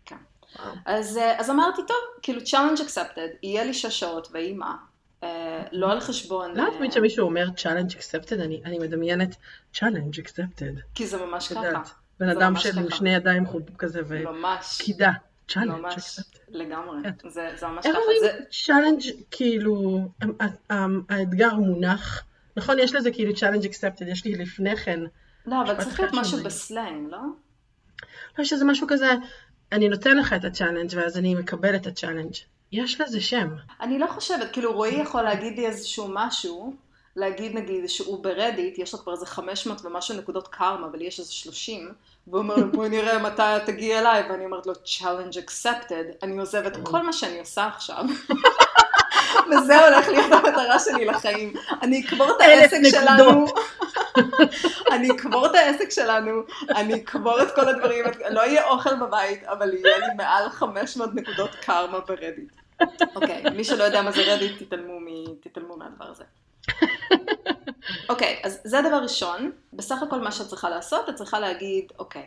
[0.05, 0.15] כן.
[0.59, 0.73] וואו.
[0.85, 4.75] אז, אה, אז אמרתי, טוב, כאילו challenge accepted, יהיה לי שש שעות, ויהי מה.
[5.23, 6.51] אה, לא על חשבון...
[6.51, 9.35] למה אה, תמיד כשמישהו אומר challenge accepted, אני אני מדמיינת
[9.75, 10.81] challenge accepted.
[10.95, 11.81] כי זה ממש ככה.
[12.19, 12.95] בן אדם ככה.
[12.95, 14.01] שני ידיים חוט כזה.
[14.07, 15.11] וקידה.
[15.51, 16.19] challenge ממש.
[16.49, 16.97] לגמרי.
[17.03, 17.29] כן.
[17.29, 18.03] זה, זה ממש איך ככה.
[18.03, 20.01] אומרים זה, challenge, כאילו,
[21.09, 22.23] האתגר מונח,
[22.57, 24.99] נכון, יש לזה כאילו challenge accepted, יש לי לפני כן,
[25.45, 26.43] לא, אבל צריך להיות משהו.
[26.43, 27.17] בסלנג, לא?
[28.37, 29.13] לא, יש איזה משהו כזה,
[29.71, 32.33] אני נותן לך את ה challenge ואז אני מקבל את ה challenge.
[32.71, 33.47] יש לזה שם.
[33.81, 36.73] אני לא חושבת, כאילו רועי יכול להגיד לי איזשהו משהו,
[37.15, 41.31] להגיד נגיד שהוא ברדיט, יש לו כבר איזה 500 ומשהו נקודות קרמה, אבל יש איזה
[41.31, 41.93] 30,
[42.27, 46.39] והוא אומר לו בואי נראה מתי את תגיעי אליי, ואני אומרת לו challenge accepted, אני
[46.39, 48.03] עוזבת כל מה שאני עושה עכשיו.
[49.51, 51.53] וזה הולך להיות המטרה שלי לחיים.
[51.81, 53.45] אני אקבור את העסק שלנו.
[54.91, 59.73] אני אקבור את העסק שלנו, אני אקבור את כל הדברים, לא יהיה אוכל בבית, אבל
[59.73, 62.51] יהיה לי מעל 500 נקודות קרמה ברדיט.
[63.15, 65.05] אוקיי, מי שלא יודע מה זה רדיט, תתעלמו, מ...
[65.41, 66.23] תתעלמו מהדבר הזה.
[68.09, 69.51] אוקיי, אז זה הדבר ראשון.
[69.73, 72.25] בסך הכל מה שאת צריכה לעשות, את צריכה להגיד, אוקיי,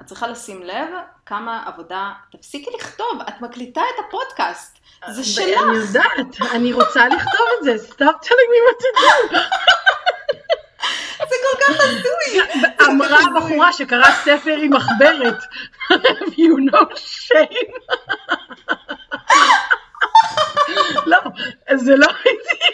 [0.00, 0.88] את צריכה לשים לב
[1.26, 4.78] כמה עבודה, תפסיקי לכתוב, את מקליטה את הפודקאסט,
[5.10, 5.62] זה שלך.
[5.62, 9.38] אני יודעת, אני רוצה לכתוב את זה, stop telling me what to do.
[11.28, 12.40] זה כל כך הזוי.
[12.86, 15.42] אמרה הבחורה שקראה ספר עם מחברת.
[16.30, 17.72] you know shame.
[21.06, 21.18] לא,
[21.74, 22.64] זה לא איתי.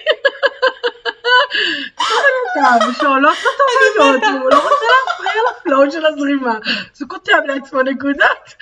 [1.96, 6.58] אדם שעולות לו תובנות, הוא לא רוצה להפריע לפלואו של הזרימה,
[6.94, 8.54] אז הוא כותב לעצמו נקודות.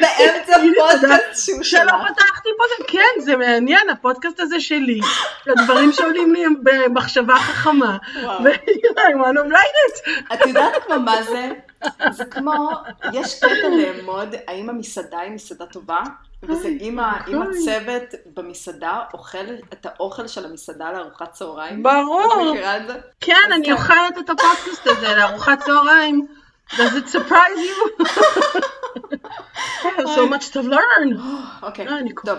[0.00, 2.12] באמצע פודקאסט שהוא שלא שלך.
[2.12, 5.00] פתחתי פודקאסט, כן, זה מעניין, הפודקאסט הזה שלי,
[5.46, 7.96] הדברים שעולים לי הם במחשבה חכמה,
[9.36, 10.10] of like it.
[10.34, 11.48] את יודעת כמו מה זה?
[12.10, 12.70] זה כמו,
[13.12, 16.00] יש קטע לאמוד האם המסעדה היא מסעדה טובה,
[16.42, 17.52] וזה אם נכון.
[17.52, 21.82] הצוות במסעדה אוכל את האוכל של המסעדה לארוחת צהריים.
[21.82, 22.50] ברור.
[22.50, 22.94] את מכירה את זה?
[23.20, 23.72] כן, אני כן.
[23.72, 26.26] אוכלת את הפודקאסט הזה לארוחת צהריים.
[26.70, 27.78] Does it surprise you?
[30.16, 31.20] So much to learn.
[31.62, 32.38] אוקיי, אה, טוב.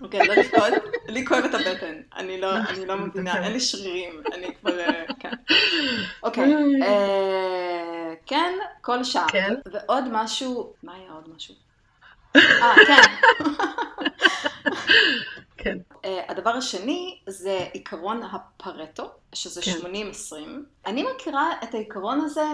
[0.00, 2.52] אוקיי, לא לבכות, לי כואב את הבטן, אני לא,
[2.86, 3.44] לא מבינה, מתקנת.
[3.44, 5.30] אין לי שרירים, אני כבר, אה, כן.
[6.22, 9.26] אוקיי, אה, כן, כל שעה.
[9.28, 9.54] כן.
[9.72, 11.54] ועוד משהו, מה היה עוד משהו?
[12.36, 13.02] אה, כן.
[15.56, 15.78] כן.
[16.04, 19.78] אה, הדבר השני זה עיקרון הפרטו, שזה כן.
[20.32, 20.34] 80-20.
[20.86, 22.46] אני מכירה את העיקרון הזה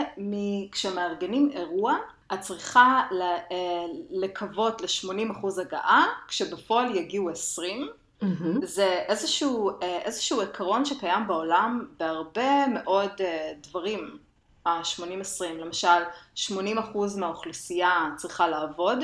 [0.73, 1.97] כשמארגנים אירוע,
[2.33, 7.89] את צריכה אה, לקוות ל-80% הגעה, כשבפועל יגיעו 20.
[8.23, 8.67] מהמם.
[8.67, 14.19] זה איזשהו, אה, איזשהו עיקרון שקיים בעולם בהרבה מאוד אה, דברים.
[14.67, 15.89] ה-80-20, למשל
[16.37, 16.49] 80%
[17.17, 18.99] מהאוכלוסייה צריכה לעבוד,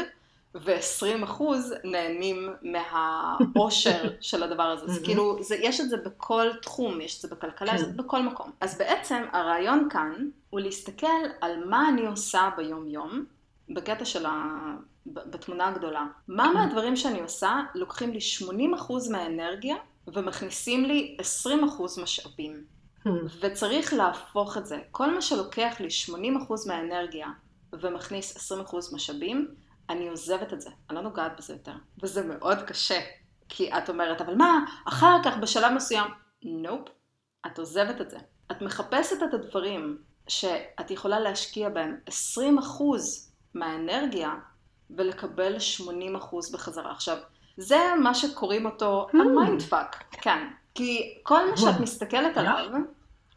[0.55, 1.43] ו-20%
[1.85, 4.93] נהנים מהעושר של הדבר הזה.
[4.93, 7.93] זה כאילו, זה, יש את זה בכל תחום, יש את זה בכלכלה, יש את זה
[7.93, 7.97] כן.
[7.97, 8.51] בכל מקום.
[8.61, 11.07] אז בעצם הרעיון כאן הוא להסתכל
[11.40, 13.25] על מה אני עושה ביום-יום,
[13.69, 14.45] בקטע של ה...
[15.07, 16.07] בתמונה הגדולה.
[16.29, 22.64] מה מהדברים שאני עושה לוקחים לי 80% מהאנרגיה ומכניסים לי 20% משאבים.
[23.40, 24.79] וצריך להפוך את זה.
[24.90, 26.12] כל מה שלוקח לי 80%
[26.67, 27.29] מהאנרגיה
[27.73, 29.55] ומכניס 20% משאבים,
[29.90, 30.71] אני עוזבת את זה.
[30.90, 31.75] אני לא נוגעת בזה יותר.
[32.03, 33.01] וזה מאוד קשה.
[33.49, 36.11] כי את אומרת, אבל מה, אחר כך בשלב מסוים,
[36.42, 36.88] nope,
[37.47, 38.19] את עוזבת את זה.
[38.51, 42.51] את מחפשת את הדברים שאת יכולה להשקיע בהם 20%
[43.55, 44.35] מהאנרגיה
[44.91, 46.93] ולקבל 80% בחזרה.
[46.93, 47.17] עכשיו,
[47.57, 49.21] זה מה שקוראים אותו Hmm.
[49.20, 50.49] ה mind fuck, כן.
[50.75, 51.83] כי כל מה שאת וואו.
[51.83, 52.67] מסתכלת עליו,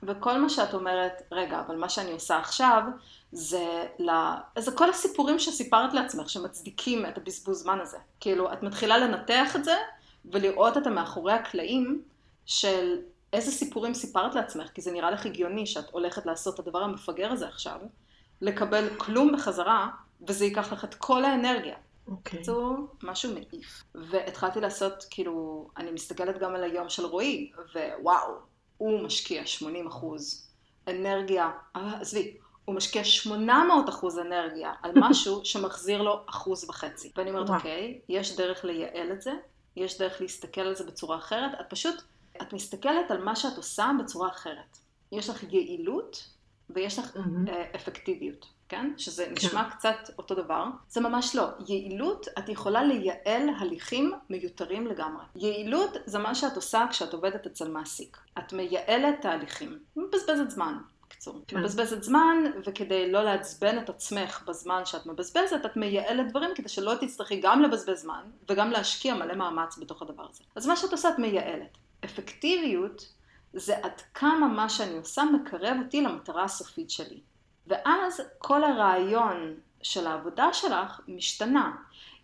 [0.03, 2.81] וכל מה שאת אומרת, רגע, אבל מה שאני עושה עכשיו,
[3.31, 4.09] זה, ל...
[4.57, 7.97] זה כל הסיפורים שסיפרת לעצמך, שמצדיקים את הבזבוז זמן הזה.
[8.19, 9.75] כאילו, את מתחילה לנתח את זה,
[10.25, 12.01] ולראות את המאחורי הקלעים
[12.45, 12.95] של
[13.33, 17.31] איזה סיפורים סיפרת לעצמך, כי זה נראה לך הגיוני שאת הולכת לעשות את הדבר המפגר
[17.31, 17.79] הזה עכשיו,
[18.41, 19.89] לקבל כלום בחזרה,
[20.27, 21.75] וזה ייקח לך את כל האנרגיה.
[22.07, 22.39] אוקיי.
[22.39, 23.83] בקיצור, משהו מעיף.
[23.95, 28.33] והתחלתי לעשות, כאילו, אני מסתכלת גם על היום של רועי, ווואו,
[28.77, 30.47] הוא משקיע 80 אחוז
[30.87, 37.11] אנרגיה, אה, עזבי, הוא משקיע 800 אחוז אנרגיה על משהו שמחזיר לו אחוז וחצי.
[37.15, 37.49] ואני אומרת.
[37.49, 39.31] אוקיי, יש דרך לייעל את זה,
[39.75, 41.95] יש דרך להסתכל על זה בצורה אחרת, את פשוט,
[42.41, 44.77] את מסתכלת על מה שאת עושה בצורה אחרת.
[45.11, 46.29] יש לך יעילות
[46.69, 47.17] ויש לך.
[47.49, 48.93] אה, אפקטיביות, כן?
[48.97, 50.65] שזה נשמע קצת אותו דבר.
[50.89, 51.47] זה ממש לא.
[51.67, 55.23] יעילות, את יכולה לייעל הליכים מיותרים לגמרי.
[55.35, 58.17] יעילות זה מה שאת עושה כשאת עובדת אצל מעסיק.
[58.37, 59.79] את מייעלת תהליכים.
[59.95, 60.77] מבזבזת זמן.
[61.07, 61.57] בקיצור, כן.
[61.57, 66.93] מבזבזת זמן, וכדי לא לעצבן את עצמך בזמן שאת מבזבזת, את מייעלת דברים כדי שלא
[67.01, 70.43] תצטרכי גם לבזבז זמן, וגם להשקיע מלא מאמץ בתוך הדבר הזה.
[70.55, 71.77] אז מה שאת עושה, את מייעלת.
[72.05, 73.13] אפקטיביות
[73.53, 77.19] זה עד כמה מה שאני עושה מקרב אותי למטרה הסופית שלי.
[77.67, 81.75] ואז כל הרעיון של העבודה שלך משתנה.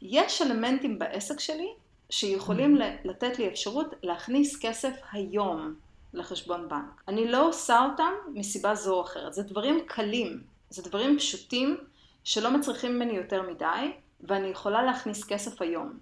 [0.02, 1.74] יש אלמנטים בעסק שלי
[2.10, 5.76] שיכולים ל- לתת לי אפשרות להכניס כסף היום
[6.14, 7.04] לחשבון בנק.
[7.08, 9.34] אני לא עושה אותם מסיבה זו או אחרת.
[9.34, 11.78] זה דברים קלים, זה דברים פשוטים
[12.24, 16.00] שלא מצריכים ממני יותר מדי, ואני יכולה להכניס כסף היום.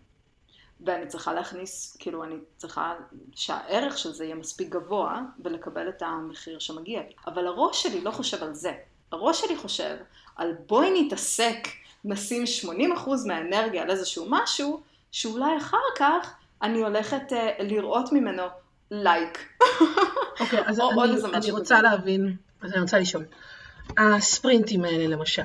[0.86, 2.94] ואני צריכה להכניס, כאילו אני צריכה
[3.36, 7.14] שהערך של זה יהיה מספיק גבוה ולקבל את המחיר שמגיע לי.
[7.28, 8.72] אבל הראש שלי לא חושב על זה.
[9.12, 9.98] הראש שלי חושב
[10.36, 11.68] על בואי נתעסק,
[12.06, 12.44] נשים
[12.98, 18.44] 80% מהאנרגיה על איזשהו משהו, שאולי אחר כך אני הולכת uh, לראות ממנו
[18.92, 19.48] לייק.
[20.40, 21.82] אוקיי, אז אני, אני רוצה.
[21.82, 23.26] להבין, אז אני רוצה לשאול.
[23.98, 25.42] הספרינטים האלה למשל,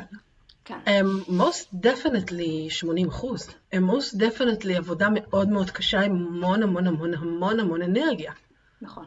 [0.67, 0.79] כן.
[0.87, 3.49] הם most definitely 80 אחוז.
[3.73, 8.33] הם most definitely עבודה מאוד מאוד קשה עם המון המון המון המון המון אנרגיה.
[8.83, 9.05] נכון.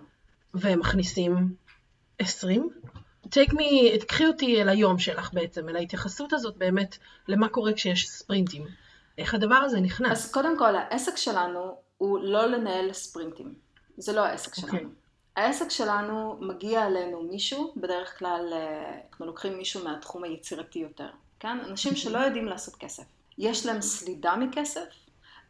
[0.53, 1.55] והם מכניסים
[2.19, 2.69] 20?
[3.25, 8.09] take me, תקחי אותי אל היום שלך בעצם, אל ההתייחסות הזאת באמת למה קורה כשיש
[8.09, 8.65] ספרינטים.
[9.17, 10.11] איך הדבר הזה נכנס?
[10.11, 13.53] אז קודם כל, העסק שלנו הוא לא לנהל ספרינטים.
[13.97, 14.73] זה לא העסק שלנו.
[14.73, 14.85] אוקיי.
[15.35, 21.57] העסק שלנו מגיע אלינו מישהו, בדרך כלל אה, אנחנו לוקחים מישהו מהתחום היצירתי יותר, כן?
[21.69, 23.03] אנשים שלא יודעים לעשות כסף.
[23.37, 24.85] יש להם סלידה מכסף,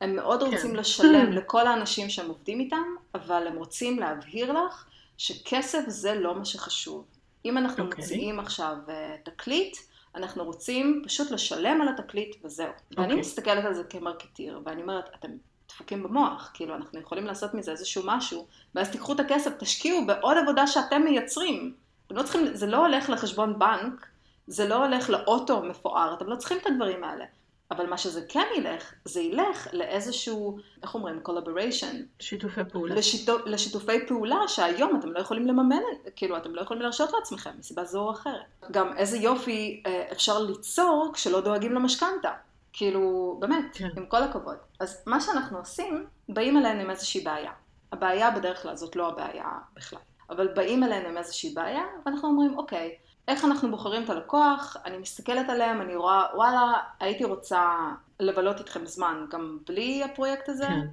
[0.01, 0.51] הם מאוד כן.
[0.51, 2.83] רוצים לשלם לכל האנשים שהם עובדים איתם,
[3.15, 4.85] אבל הם רוצים להבהיר לך
[5.17, 7.05] שכסף זה לא מה שחשוב.
[7.45, 8.03] אם אנחנו אוקיי.
[8.03, 9.77] מציעים עכשיו אה, תקליט,
[10.15, 12.71] אנחנו רוצים פשוט לשלם על התקליט וזהו.
[12.91, 13.19] ואני אוקיי.
[13.19, 15.31] מסתכלת על זה כמרקטיר, ואני אומרת, אתם
[15.69, 20.37] דפוקים במוח, כאילו אנחנו יכולים לעשות מזה איזשהו משהו, ואז תיקחו את הכסף, תשקיעו בעוד
[20.37, 21.73] עבודה שאתם מייצרים.
[22.11, 24.07] לא צריכים, זה לא הולך לחשבון בנק,
[24.49, 27.25] זה לא הולך לאוטו מפואר, אתם לא צריכים את הדברים האלה.
[27.71, 32.95] אבל מה שזה כן ילך, זה ילך לאיזשהו, איך אומרים, collaboration, שיתופי פעולה.
[32.95, 35.81] לשיתו, לשיתופי פעולה שהיום אתם לא יכולים לממן,
[36.15, 38.41] כאילו אתם לא יכולים להרשות לעצמכם מסיבה זו או אחרת.
[38.71, 42.31] גם איזה יופי אה, אפשר ליצור כשלא דואגים למשכנתה.
[42.73, 43.89] כאילו, באמת, כן.
[43.97, 44.57] עם כל הכבוד.
[44.79, 47.51] אז מה שאנחנו עושים, באים אלינו עם איזושהי בעיה.
[47.91, 49.99] הבעיה בדרך כלל זאת לא הבעיה בכלל.
[50.29, 52.95] אבל באים אלינו עם איזושהי בעיה, ואנחנו אומרים, אוקיי,
[53.29, 54.77] איך אנחנו בוחרים את הלקוח?
[54.85, 60.67] אני מסתכלת עליהם, אני רואה, וואלה, הייתי רוצה לבלות איתכם זמן גם בלי הפרויקט הזה.
[60.67, 60.87] כן.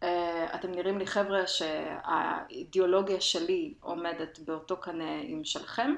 [0.00, 0.06] Uh,
[0.54, 5.94] אתם נראים לי חבר'ה שהאידיאולוגיה שלי עומדת באותו קנה עם שלכם.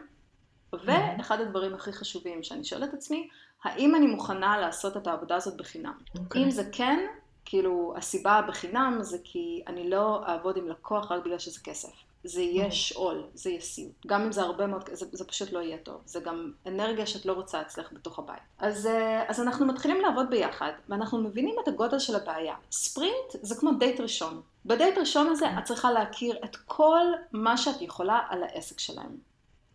[0.84, 3.28] ואחד הדברים הכי חשובים שאני שואלת את עצמי,
[3.64, 5.98] האם אני מוכנה לעשות את העבודה הזאת בחינם?
[6.18, 6.44] אוקיי.
[6.44, 7.06] אם זה כן,
[7.44, 12.06] כאילו הסיבה בחינם זה כי אני לא אעבוד עם לקוח רק בגלל שזה כסף.
[12.26, 14.06] זה יהיה שאול, זה יהיה סיוט.
[14.06, 16.00] גם אם זה הרבה מאוד, זה, זה פשוט לא יהיה טוב.
[16.04, 18.42] זה גם אנרגיה שאת לא רוצה אצלך בתוך הבית.
[18.58, 22.54] אז, אה, אז אנחנו מתחילים לעבוד ביחד, ואנחנו מבינים את הגודל של הבעיה.
[22.72, 24.40] ספרינט זה כמו דייט ראשון.
[24.66, 29.16] בדייט ראשון הזה את צריכה להכיר את כל מה שאת יכולה על העסק שלהם.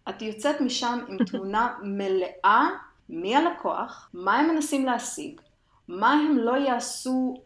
[0.10, 2.70] את יוצאת משם עם תמונה מלאה
[3.10, 5.42] מי הלקוח, מה הם מנסים להשיג,
[5.88, 7.42] מה הם לא יעשו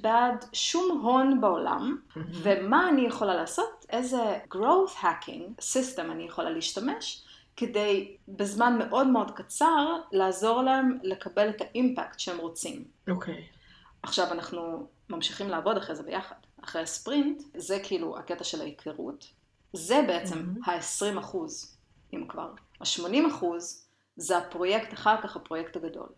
[0.00, 1.96] בעד שום הון בעולם.
[2.42, 7.24] ומה אני יכולה לעשות, איזה growth hacking system אני יכולה להשתמש,
[7.56, 12.84] כדי בזמן מאוד מאוד קצר לעזור להם לקבל את האימפקט שהם רוצים.
[13.08, 13.34] אוקיי.
[13.34, 13.56] Okay.
[14.02, 16.36] עכשיו אנחנו ממשיכים לעבוד אחרי זה ביחד.
[16.64, 19.26] אחרי הספרינט, זה כאילו הקטע של ההיכרות.
[19.72, 20.70] זה בעצם mm-hmm.
[20.70, 21.76] ה-20 אחוז,
[22.14, 22.50] אם כבר.
[22.80, 26.08] ה-80 אחוז זה הפרויקט, אחר כך הפרויקט הגדול.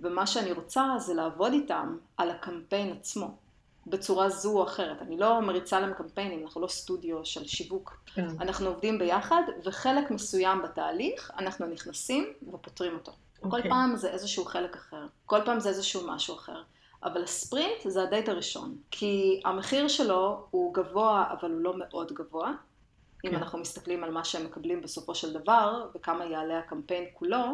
[0.00, 3.36] ומה שאני רוצה זה לעבוד איתם על הקמפיין עצמו,
[3.86, 5.02] בצורה זו או אחרת.
[5.02, 7.96] אני לא מריצה להם קמפיינים, אנחנו לא סטודיו של שיווק.
[8.14, 8.26] כן.
[8.40, 13.12] אנחנו עובדים ביחד, וחלק מסוים בתהליך, אנחנו נכנסים ופותרים אותו.
[13.12, 13.50] Okay.
[13.50, 13.70] כל אוקיי.
[13.70, 16.62] פעם זה איזשהו חלק אחר, כל פעם זה איזשהו משהו אחר.
[17.04, 22.52] אבל הספרינט זה הדייט הראשון, כי המחיר שלו הוא גבוה, אבל הוא לא מאוד גבוה.
[23.24, 23.36] אם כן.
[23.36, 27.44] אנחנו מסתכלים על מה שהם מקבלים בסופו של דבר, וכמה יעלה הקמפיין כולו,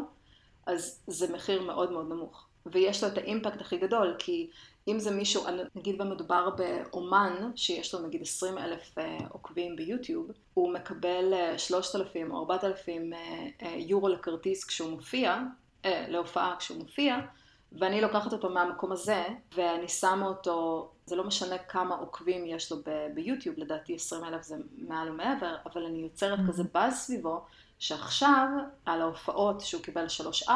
[0.66, 2.46] אז זה מחיר מאוד מאוד נמוך.
[2.66, 4.50] ויש לו את האימפקט הכי גדול, כי
[4.88, 5.44] אם זה מישהו,
[5.74, 12.36] נגיד במדובר באומן, שיש לו נגיד 20 אלף אה, עוקבים ביוטיוב, הוא מקבל 3,000 אה,
[12.36, 13.18] או 4,000 אה,
[13.76, 15.38] יורו לכרטיס כשהוא מופיע,
[15.84, 17.16] להופעה כשהוא מופיע,
[17.72, 22.78] ואני לוקחת אותו מהמקום הזה, ואני שמה אותו, זה לא משנה כמה עוקבים יש לו
[23.14, 26.48] ביוטיוב, לדעתי 20 אלף זה מעל ומעבר, אבל אני יוצרת mm-hmm.
[26.48, 27.44] כזה באז סביבו,
[27.82, 28.48] שעכשיו,
[28.86, 30.06] על ההופעות שהוא קיבל
[30.46, 30.50] 3-4,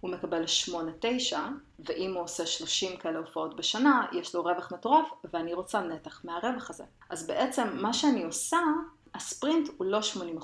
[0.00, 1.36] הוא מקבל 8-9,
[1.78, 6.70] ואם הוא עושה 30 כאלה הופעות בשנה, יש לו רווח מטורף, ואני רוצה נתח מהרווח
[6.70, 6.84] הזה.
[7.10, 8.58] אז בעצם מה שאני עושה,
[9.14, 10.38] הספרינט הוא לא 80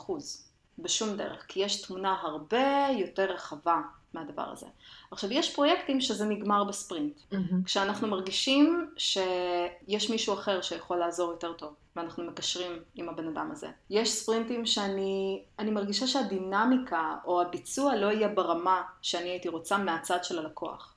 [0.78, 3.80] בשום דרך, כי יש תמונה הרבה יותר רחבה
[4.14, 4.66] מהדבר הזה.
[5.10, 7.18] עכשיו, יש פרויקטים שזה נגמר בספרינט.
[7.18, 7.36] Mm-hmm.
[7.64, 13.68] כשאנחנו מרגישים שיש מישהו אחר שיכול לעזור יותר טוב, ואנחנו מקשרים עם הבן אדם הזה.
[13.90, 20.38] יש ספרינטים שאני מרגישה שהדינמיקה או הביצוע לא יהיה ברמה שאני הייתי רוצה מהצד של
[20.38, 20.94] הלקוח.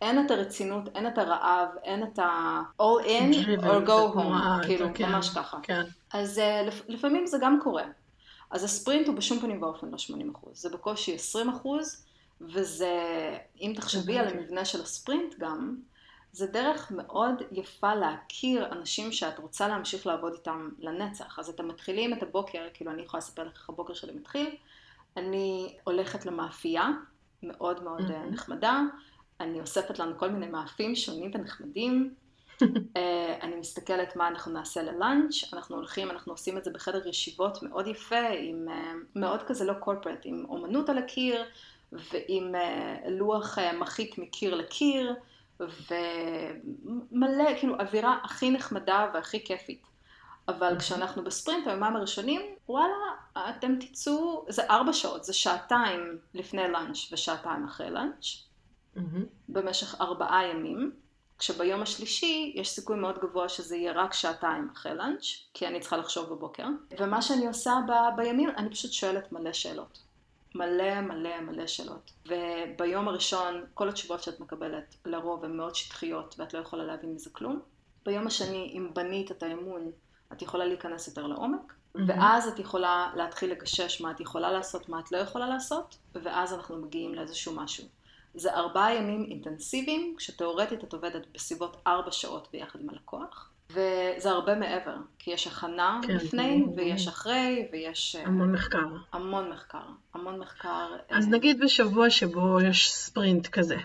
[0.00, 5.12] אין את הרצינות, אין את הרעב, אין את ה-all in or go home, כאילו, כן,
[5.12, 5.58] ממש ככה.
[5.62, 5.82] כן.
[6.12, 7.82] אז uh, לפעמים זה גם קורה.
[8.50, 11.38] אז הספרינט הוא בשום פנים ואופן לא 80%, זה בקושי 20%,
[12.40, 12.92] וזה,
[13.60, 15.76] אם תחשבי על המבנה של הספרינט גם,
[16.32, 21.38] זה דרך מאוד יפה להכיר אנשים שאת רוצה להמשיך לעבוד איתם לנצח.
[21.38, 24.56] אז אתם מתחילים את הבוקר, כאילו אני יכולה לספר לך איך הבוקר שלי מתחיל,
[25.16, 26.88] אני הולכת למאפייה,
[27.42, 28.32] מאוד מאוד mm-hmm.
[28.32, 28.80] נחמדה,
[29.40, 32.14] אני אוספת לנו כל מיני מאפים שונים ונחמדים,
[32.96, 37.62] אה, אני מסתכלת מה אנחנו נעשה ללאנץ', אנחנו הולכים, אנחנו עושים את זה בחדר ישיבות
[37.62, 41.44] מאוד יפה, עם אה, מאוד כזה לא קורפרט, עם אומנות על הקיר,
[41.92, 42.54] ועם
[43.08, 45.14] לוח מחית מקיר לקיר,
[45.60, 49.82] ומלא, כאילו, אווירה הכי נחמדה והכי כיפית.
[50.48, 50.78] אבל mm-hmm.
[50.78, 52.94] כשאנחנו בספרינט, היומיים הראשונים, וואלה,
[53.32, 58.24] אתם תצאו, זה ארבע שעות, זה שעתיים לפני לאנץ' ושעתיים אחרי לאנץ',
[58.96, 59.00] mm-hmm.
[59.48, 60.92] במשך ארבעה ימים,
[61.38, 65.24] כשביום השלישי יש סיכוי מאוד גבוה שזה יהיה רק שעתיים אחרי לאנץ',
[65.54, 66.66] כי אני צריכה לחשוב בבוקר.
[66.98, 69.98] ומה שאני עושה ב- בימים, אני פשוט שואלת מלא שאלות.
[70.54, 72.12] מלא מלא מלא שאלות.
[72.26, 77.30] וביום הראשון, כל התשובות שאת מקבלת לרוב הן מאוד שטחיות ואת לא יכולה להבין מזה
[77.30, 77.60] כלום.
[78.06, 79.90] ביום השני, אם בנית את האמון,
[80.32, 82.00] את יכולה להיכנס יותר לעומק, mm-hmm.
[82.06, 86.52] ואז את יכולה להתחיל לגשש מה את יכולה לעשות, מה את לא יכולה לעשות, ואז
[86.52, 87.84] אנחנו מגיעים לאיזשהו משהו.
[88.34, 94.54] זה ארבעה ימים אינטנסיביים, כשתאורטית את עובדת בסביבות ארבע שעות ביחד עם הלקוח, וזה הרבה
[94.54, 97.10] מעבר, כי יש הכנה כן, לפני, כן, ויש כן.
[97.10, 98.16] אחרי, ויש...
[98.16, 98.86] אה, המון מחקר.
[99.12, 99.82] המון מחקר,
[100.14, 100.86] המון מחקר.
[101.10, 101.30] אז אה...
[101.30, 103.76] נגיד בשבוע שבו יש ספרינט כזה,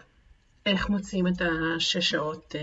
[0.66, 2.62] איך מוצאים את השש שעות אה,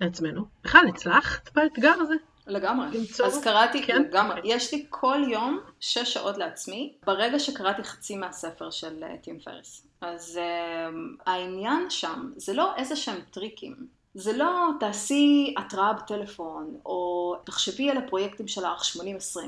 [0.00, 0.44] לעצמנו?
[0.64, 2.14] בכלל, הצלחת באתגר הזה?
[2.46, 2.98] לגמרי.
[2.98, 3.26] למצוא...
[3.26, 4.02] אז קראתי, כן?
[4.02, 4.40] לגמרי.
[4.44, 9.86] יש לי כל יום שש שעות לעצמי, ברגע שקראתי חצי מהספר של אה, טים פריס.
[10.00, 10.88] אז אה,
[11.26, 14.01] העניין שם, זה לא איזה שהם טריקים.
[14.14, 19.38] זה לא תעשי התראה בטלפון, או תחשבי על הפרויקטים שלך 80-20.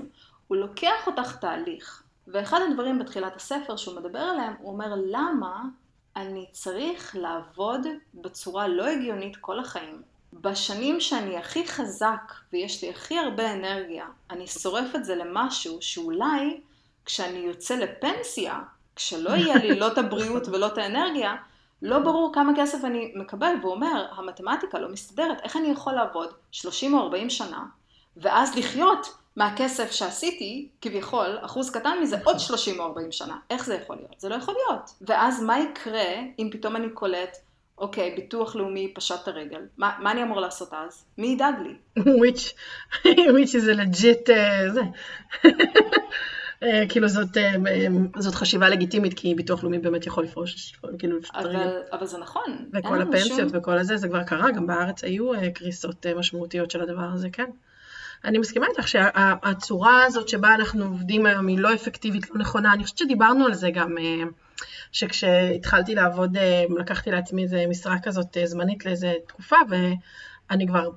[0.48, 2.02] הוא לוקח אותך תהליך.
[2.28, 5.62] ואחד הדברים בתחילת הספר שהוא מדבר עליהם, הוא אומר למה
[6.16, 7.80] אני צריך לעבוד
[8.14, 10.02] בצורה לא הגיונית כל החיים.
[10.32, 16.60] בשנים שאני הכי חזק ויש לי הכי הרבה אנרגיה, אני שורף את זה למשהו שאולי
[17.04, 18.60] כשאני יוצא לפנסיה,
[18.96, 21.36] כשלא יהיה לי לא את הבריאות ולא את האנרגיה,
[21.84, 26.28] לא ברור כמה כסף אני מקבל, והוא אומר, המתמטיקה לא מסתדרת, איך אני יכול לעבוד
[26.52, 27.64] 30 או 40 שנה,
[28.16, 33.36] ואז לחיות מהכסף שעשיתי, כביכול, אחוז קטן מזה עוד 30 או 40 שנה.
[33.50, 34.20] איך זה יכול להיות?
[34.20, 34.90] זה לא יכול להיות.
[35.00, 36.06] ואז מה יקרה
[36.38, 37.36] אם פתאום אני קולט,
[37.78, 39.60] אוקיי, ביטוח לאומי פשט את הרגל.
[39.78, 41.04] מה, מה אני אמור לעשות אז?
[41.18, 41.74] מי ידאג לי?
[42.20, 42.54] which,
[43.34, 44.80] which is a legit, uh,
[46.88, 47.86] כאילו זאת, אה, אה,
[48.18, 52.56] זאת חשיבה לגיטימית, כי ביטוח לאומי באמת יכול לפרוש, כאילו, אבל, אבל זה נכון.
[52.72, 53.60] וכל הפנסיות שום...
[53.60, 57.50] וכל הזה, זה כבר קרה, גם בארץ היו קריסות משמעותיות של הדבר הזה, כן.
[58.24, 62.72] אני מסכימה איתך שהצורה הזאת שבה אנחנו עובדים היום היא לא אפקטיבית, לא נכונה.
[62.72, 63.94] אני חושבת שדיברנו על זה גם,
[64.92, 66.36] שכשהתחלתי לעבוד,
[66.78, 70.90] לקחתי לעצמי איזה משרה כזאת זמנית לאיזה תקופה, ואני כבר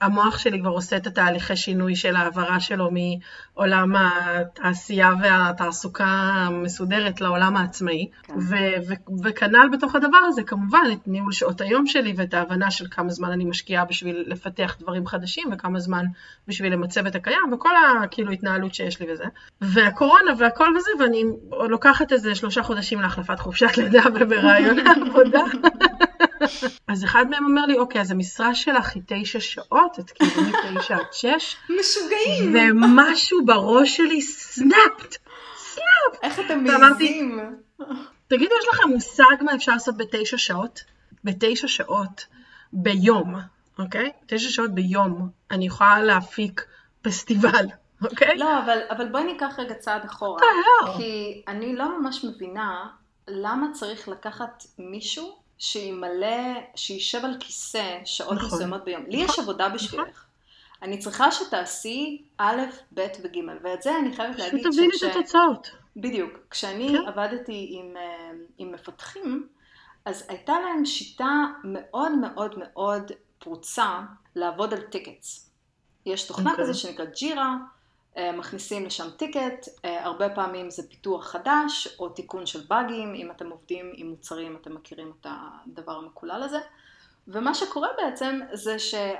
[0.00, 7.56] המוח שלי כבר עושה את התהליכי שינוי של העברה שלו מעולם התעשייה והתעסוקה המסודרת לעולם
[7.56, 8.08] העצמאי.
[8.22, 8.34] כן.
[9.24, 13.30] וכנ"ל בתוך הדבר הזה כמובן את ניהול שעות היום שלי ואת ההבנה של כמה זמן
[13.30, 16.04] אני משקיעה בשביל לפתח דברים חדשים וכמה זמן
[16.48, 17.70] בשביל למצב את הקיים וכל
[18.02, 19.24] הכאילו התנהלות שיש לי וזה.
[19.60, 21.24] והקורונה והכל וזה ואני
[21.68, 25.44] לוקחת איזה שלושה חודשים להחלפת חופשת לידה וברעיון העבודה.
[26.92, 30.96] אז אחד מהם אומר לי, אוקיי, אז המשרה שלך היא תשע שעות, את כאילו מתשע
[30.96, 31.56] עד שש.
[31.80, 32.54] משוגעים.
[32.54, 35.16] ומשהו בראש שלי סנאפט,
[35.56, 36.22] סנאפט.
[36.22, 37.40] איך אתם מעיזים?
[38.28, 40.84] תגידו, יש לכם מושג מה אפשר לעשות בתשע שעות?
[41.24, 42.26] בתשע שעות
[42.72, 43.34] ביום,
[43.78, 44.12] אוקיי?
[44.26, 46.64] תשע שעות ביום אני יכולה להפיק
[47.02, 47.66] פסטיבל.
[48.02, 48.38] אוקיי?
[48.38, 50.40] לא, אבל, אבל בואי ניקח רגע צעד אחורה.
[50.96, 52.86] כי אני לא ממש מבינה
[53.28, 58.46] למה צריך לקחת מישהו שימלא, שישב על כיסא שעות נכון.
[58.46, 59.06] מסוימות ביום.
[59.08, 59.44] לי יש נכון.
[59.44, 59.78] עבודה נכון.
[59.78, 60.08] בשבילך.
[60.08, 60.24] נכון.
[60.82, 62.60] אני צריכה שתעשי א',
[62.94, 64.74] ב' וג', ואת זה אני חייבת להגיד שכש...
[64.74, 65.70] שתביני את התוצאות.
[65.96, 66.30] בדיוק.
[66.50, 67.08] כשאני כן.
[67.08, 69.48] עבדתי עם, אה, עם מפתחים,
[70.04, 74.00] אז הייתה להם שיטה מאוד מאוד מאוד פרוצה
[74.36, 75.50] לעבוד על tickets.
[76.06, 76.52] יש תוכנה okay.
[76.52, 76.64] אוקיי.
[76.64, 77.56] כזה שנקרא Jira,
[78.16, 83.50] מכניסים לשם ticket, אה, הרבה פעמים זה פיתוח חדש או תיקון של באגים, אם אתם
[83.50, 86.58] עובדים עם מוצרים אתם מכירים את הדבר המקולל הזה,
[87.28, 89.16] ומה שקורה בעצם זה שהמתכנת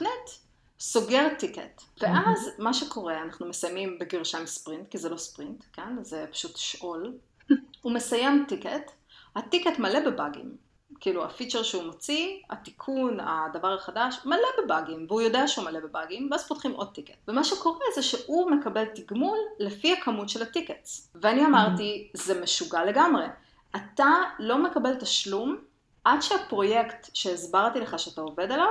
[0.00, 0.46] שה, אה,
[0.80, 6.02] סוגר ticket, ואז מה שקורה, אנחנו מסיימים בגרשיים ספרינט, כי זה לא ספרינט, כן?
[6.02, 7.18] זה פשוט שאול,
[7.82, 8.90] הוא מסיים ticket,
[9.36, 10.56] ה ticket מלא בבאגים,
[11.00, 16.28] כאילו ה feature שהוא מוציא, התיקון, הדבר החדש, מלא בבאגים, והוא יודע שהוא מלא בבאגים,
[16.30, 17.14] ואז פותחים עוד ticket.
[17.28, 21.10] ומה שקורה זה שהוא מקבל תגמול לפי הכמות של ה tickets.
[21.14, 23.24] ואני אמרתי, זה משוגע לגמרי.
[23.76, 25.56] אתה לא מקבל תשלום
[26.04, 28.68] עד שהפרויקט שהסברתי לך שאתה עובד עליו,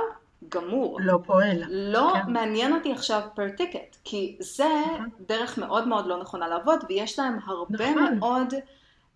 [0.48, 0.98] גמור.
[1.00, 1.62] לא פועל.
[1.68, 2.32] לא כן.
[2.32, 5.10] מעניין אותי עכשיו per ticket, כי זה נכון.
[5.26, 8.18] דרך מאוד מאוד לא נכונה לעבוד, ויש להם הרבה נכון.
[8.18, 8.54] מאוד...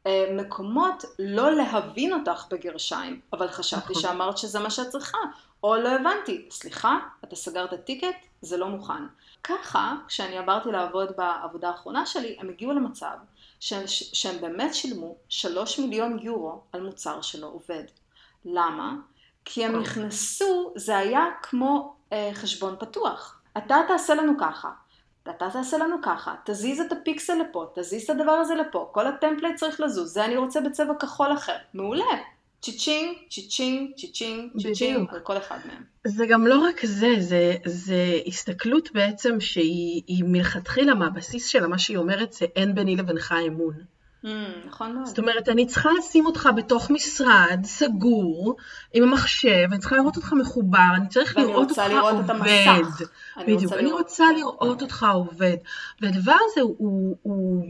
[0.07, 4.03] אה, מקומות לא להבין אותך בגרשיים, אבל חשבתי נכון.
[4.03, 5.19] שאמרת שזה מה שאת צריכה,
[5.63, 9.03] או לא הבנתי, סליחה, אתה סגרת ticket, זה לא מוכן.
[9.45, 13.17] ככה, כשאני עברתי לעבוד בעבודה האחרונה שלי, הם הגיעו למצב
[13.61, 17.85] שהם, שהם באמת שילמו שלוש מיליון יורו על מוצר שלא עובד.
[18.45, 18.95] למה?
[19.45, 23.41] כי הם נכנסו, זה היה כמו אה, חשבון פתוח.
[23.59, 24.71] אתה תעשה לנו ככה,
[25.37, 29.12] אתה תעשה לנו ככה, תזיז את הפיקסל לפה, תזיז את הדבר הזה לפה, כל ה
[29.12, 31.57] template צריך לזוז, זה אני רוצה בצבע כחול אחר.
[31.75, 32.05] מעולה.
[32.62, 35.83] cha-ching, cha-ching, cha-ching, cha-ching, על כל אחד מהם.
[36.05, 41.97] זה גם לא רק זה, זה, זה הסתכלות בעצם שהיא מלכתחילה מהבסיס שלה, מה שהיא
[41.97, 43.75] אומרת זה אין ביני לבינך אמון.
[44.25, 44.29] Mm,
[44.67, 45.07] נכון מאוד.
[45.07, 48.57] זאת אומרת, אני צריכה לשים אותך בתוך משרד סגור,
[48.93, 52.83] עם המחשב, אני צריכה לראות אותך מחובר, אני צריך לראות אותך לראות עובד.
[53.37, 55.57] אני בדיוק, אני רוצה לראות אותך עובד.
[56.01, 57.65] והדבר הזה הוא, הוא, הוא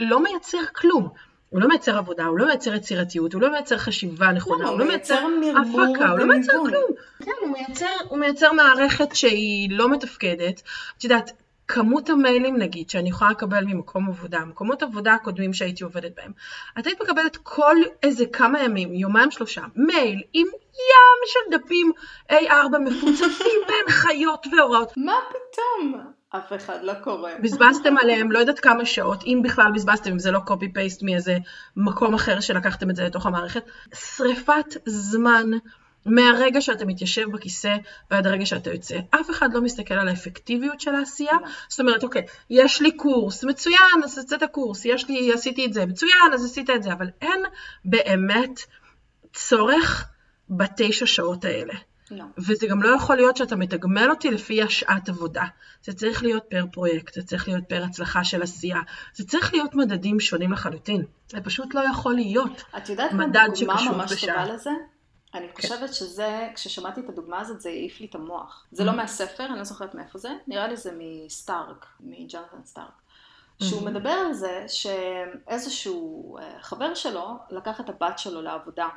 [0.00, 1.08] לא מייצר כלום.
[1.50, 4.78] הוא לא מייצר עבודה, הוא לא מייצר יצירתיות, הוא לא מייצר חשיבה נכונה, לא, הוא
[4.78, 5.14] לא מייצר
[5.60, 6.90] הפקה, הוא לא מייצר כלום.
[7.18, 10.62] כן, הוא מייצר, הוא מייצר מערכת שהיא לא מתפקדת.
[10.98, 11.32] את יודעת,
[11.68, 16.32] כמות המיילים נגיד שאני יכולה לקבל ממקום עבודה, מקומות עבודה הקודמים שהייתי עובדת בהם,
[16.78, 21.92] את היית מקבלת כל איזה כמה ימים, יומיים שלושה, מייל עם ים של דפים
[22.32, 24.92] A4 מפוצצים בהנחיות והוראות.
[24.96, 26.04] מה פתאום?
[26.30, 27.30] אף אחד לא קורא.
[27.42, 31.38] בזבזתם עליהם לא יודעת כמה שעות, אם בכלל בזבזתם, אם זה לא קופי פייסט מאיזה
[31.76, 33.62] מקום אחר שלקחתם את זה לתוך המערכת.
[33.94, 35.50] שריפת זמן
[36.06, 37.76] מהרגע שאתה מתיישב בכיסא
[38.10, 38.98] ועד הרגע שאתה יוצא.
[39.10, 41.32] אף אחד לא מסתכל על האפקטיביות של העשייה.
[41.42, 41.48] לא.
[41.68, 45.86] זאת אומרת, אוקיי, יש לי קורס, מצוין, אז עשית קורס, יש לי, עשיתי את זה,
[45.86, 47.40] מצוין, אז עשית את זה, אבל אין
[47.84, 48.60] באמת
[49.32, 50.08] צורך
[50.50, 51.74] בתשע שעות האלה.
[52.10, 52.24] לא.
[52.38, 55.44] וזה גם לא יכול להיות שאתה מתגמל אותי לפי השעת עבודה.
[55.82, 58.80] זה צריך להיות פר פרויקט, זה צריך להיות פר הצלחה של עשייה,
[59.14, 61.02] זה צריך להיות מדדים שונים לחלוטין.
[61.28, 64.70] זה פשוט לא יכול להיות את יודעת מה דוגמה ממש טובה לזה?
[65.34, 68.66] אני חושבת שזה, כששמעתי את הדוגמה הזאת, זה העיף לי את המוח.
[68.72, 73.02] זה לא מהספר, אני לא זוכרת מאיפה זה, נראה לי זה מסטארק, מג'ונתן סטארק.
[73.62, 78.88] שהוא מדבר על זה שאיזשהו אה, חבר שלו לקח את הבת שלו לעבודה.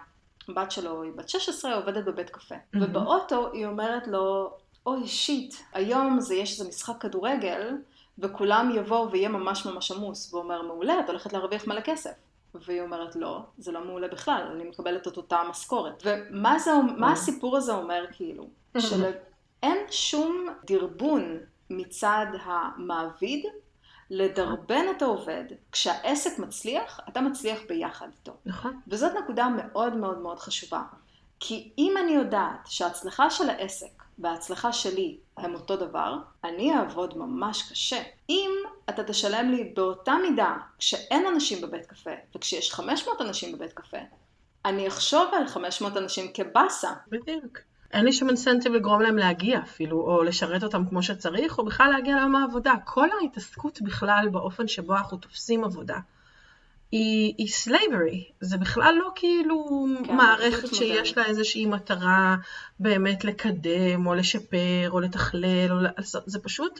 [0.49, 2.55] הבת שלו היא בת 16, עובדת בבית קפה.
[2.73, 4.53] ובאוטו היא אומרת לו,
[4.85, 7.77] אוי שיט, היום זה, יש איזה משחק כדורגל,
[8.19, 10.33] וכולם יבואו ויהיה ממש ממש עמוס.
[10.33, 12.11] והוא אומר, מעולה, את הולכת להרוויח מלא כסף.
[12.55, 16.03] והיא אומרת, לא, זה לא מעולה בכלל, אני מקבלת את אותה משכורת.
[16.05, 18.49] ומה זה, מה הסיפור הזה אומר, כאילו?
[18.79, 21.39] שאין שום דרבון
[21.69, 23.45] מצד המעביד
[24.09, 25.43] לדרבן את העובד.
[25.71, 28.33] כשהעסק מצליח, אתה מצליח ביחד איתו.
[28.45, 28.79] נכון.
[28.87, 30.81] וזאת נקודה מאוד מאוד מאוד חשובה.
[31.39, 37.71] כי אם אני יודעת שההצלחה של העסק וההצלחה שלי הם אותו דבר, אני אעבוד ממש
[37.71, 38.01] קשה.
[38.29, 38.51] אם
[38.89, 43.97] אתה תשלם לי באותה מידה כשאין אנשים בבית קפה, וכשיש 500 אנשים בבית קפה,
[44.65, 46.89] אני אחשוב על 500 אנשים כבאסה.
[47.07, 47.57] בדיוק.
[47.93, 51.89] אין לי שום אינסנטיב לגרום להם להגיע אפילו, או לשרת אותם כמו שצריך, או בכלל
[51.91, 52.73] להגיע ליום העבודה.
[52.85, 55.97] כל ההתעסקות בכלל באופן שבו אנחנו תופסים עבודה,
[56.91, 58.31] היא, היא slavery.
[58.41, 62.35] זה בכלל לא כאילו כן, מערכת שיש לה איזושהי מטרה
[62.79, 66.79] באמת לקדם, או לשפר, או לתכלל, או לעשות, זה פשוט,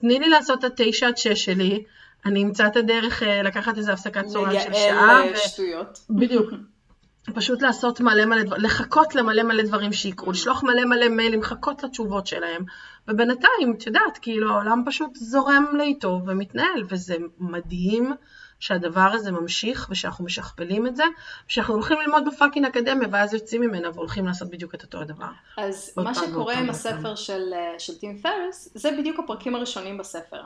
[0.00, 1.84] תני לי לעשות את התשע עד שש שלי,
[2.26, 5.20] אני אמצא את הדרך אה, לקחת איזו הפסקת צהריים של שעה.
[5.22, 6.00] לייעל שטויות.
[6.10, 6.50] בדיוק.
[7.34, 11.82] פשוט לעשות מלא מלא דברים, לחכות למלא מלא דברים שיקרו, לשלוח מלא מלא מיילים, לחכות
[11.82, 12.64] לתשובות שלהם,
[13.08, 18.12] ובינתיים, את יודעת, כאילו העולם פשוט זורם לאיתו ומתנהל, וזה מדהים
[18.60, 21.04] שהדבר הזה ממשיך ושאנחנו משכפלים את זה,
[21.48, 25.30] ושאנחנו הולכים ללמוד בפאקינג אקדמיה ואז יוצאים ממנה והולכים לעשות בדיוק את אותו הדבר.
[25.56, 30.42] אז מה שקורה עם הספר של, אה, של טים פרס, זה בדיוק הפרקים הראשונים בספר.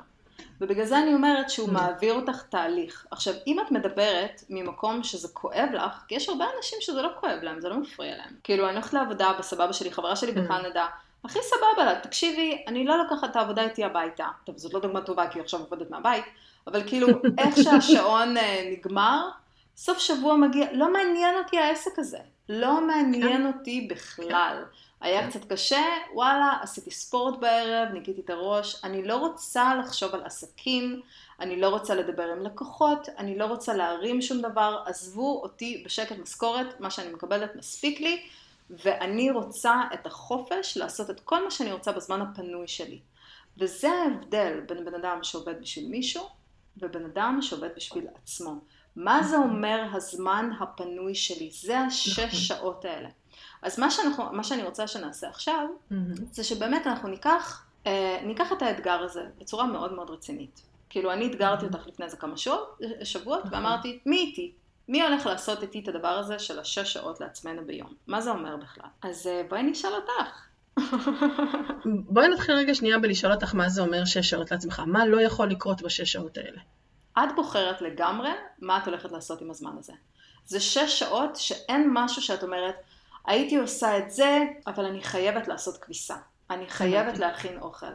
[0.60, 1.72] ובגלל זה אני אומרת שהוא mm.
[1.72, 3.06] מעביר אותך תהליך.
[3.10, 7.38] עכשיו, אם את מדברת ממקום שזה כואב לך, כי יש הרבה אנשים שזה לא כואב
[7.42, 8.34] להם, זה לא מפריע להם.
[8.44, 10.34] כאילו, אני הולכת לעבודה בסבבה שלי, חברה שלי mm.
[10.34, 10.86] בקנדה,
[11.24, 14.26] הכי סבבה לה, תקשיבי, אני לא לוקחת את העבודה איתי הביתה.
[14.44, 16.24] טוב, זאת לא דוגמה טובה, כי היא עכשיו עובדת מהבית,
[16.66, 17.08] אבל כאילו,
[17.38, 19.28] איך שהשעון אה, נגמר,
[19.76, 22.18] סוף שבוע מגיע, לא מעניין אותי העסק הזה.
[22.48, 23.46] לא מעניין כן.
[23.46, 24.64] אותי בכלל.
[25.00, 25.84] היה קצת קשה,
[26.14, 31.00] וואלה, עשיתי ספורט בערב, ניקיתי את הראש, אני לא רוצה לחשוב על עסקים,
[31.40, 36.18] אני לא רוצה לדבר עם לקוחות, אני לא רוצה להרים שום דבר, עזבו אותי בשקט
[36.18, 38.22] משכורת, מה שאני מקבלת מספיק לי,
[38.70, 43.00] ואני רוצה את החופש לעשות את כל מה שאני רוצה בזמן הפנוי שלי.
[43.58, 46.22] וזה ההבדל בין בן אדם שעובד בשביל מישהו,
[46.76, 48.60] ובן אדם שעובד בשביל עצמו.
[48.96, 51.50] מה זה אומר הזמן הפנוי שלי?
[51.52, 52.38] זה השש נכון.
[52.46, 53.08] שעות האלה.
[53.62, 55.66] אז מה, שאנחנו, מה שאני רוצה שנעשה עכשיו.
[56.32, 60.62] זה שבאמת אנחנו ניקח, אה, ניקח את האתגר הזה בצורה מאוד מאוד רצינית.
[60.90, 61.66] כאילו, אני אתגרתי.
[61.66, 63.48] אותך לפני איזה כמה שעות, שבועות, mm-hmm.
[63.50, 64.52] ואמרתי, מי איתי?
[64.88, 67.94] מי הולך לעשות איתי את הדבר הזה של השש שעות לעצמנו ביום?
[68.06, 68.88] מה זה אומר בכלל?
[69.02, 70.51] אז אה, בואי נשאל אותך.
[72.14, 74.82] בואי נתחיל רגע שנייה בלשאול אותך מה זה אומר שש שעות לעצמך.
[74.86, 76.60] מה לא יכול לקרות בשש שעות האלה?
[77.18, 79.92] את בוחרת לגמרי מה את הולכת לעשות עם הזמן הזה.
[80.46, 82.74] זה שש שעות שאין משהו שאת אומרת,
[83.26, 86.16] הייתי עושה את זה, אבל אני חייבת לעשות כביסה.
[86.50, 87.86] אני חייבת להכין אוכל.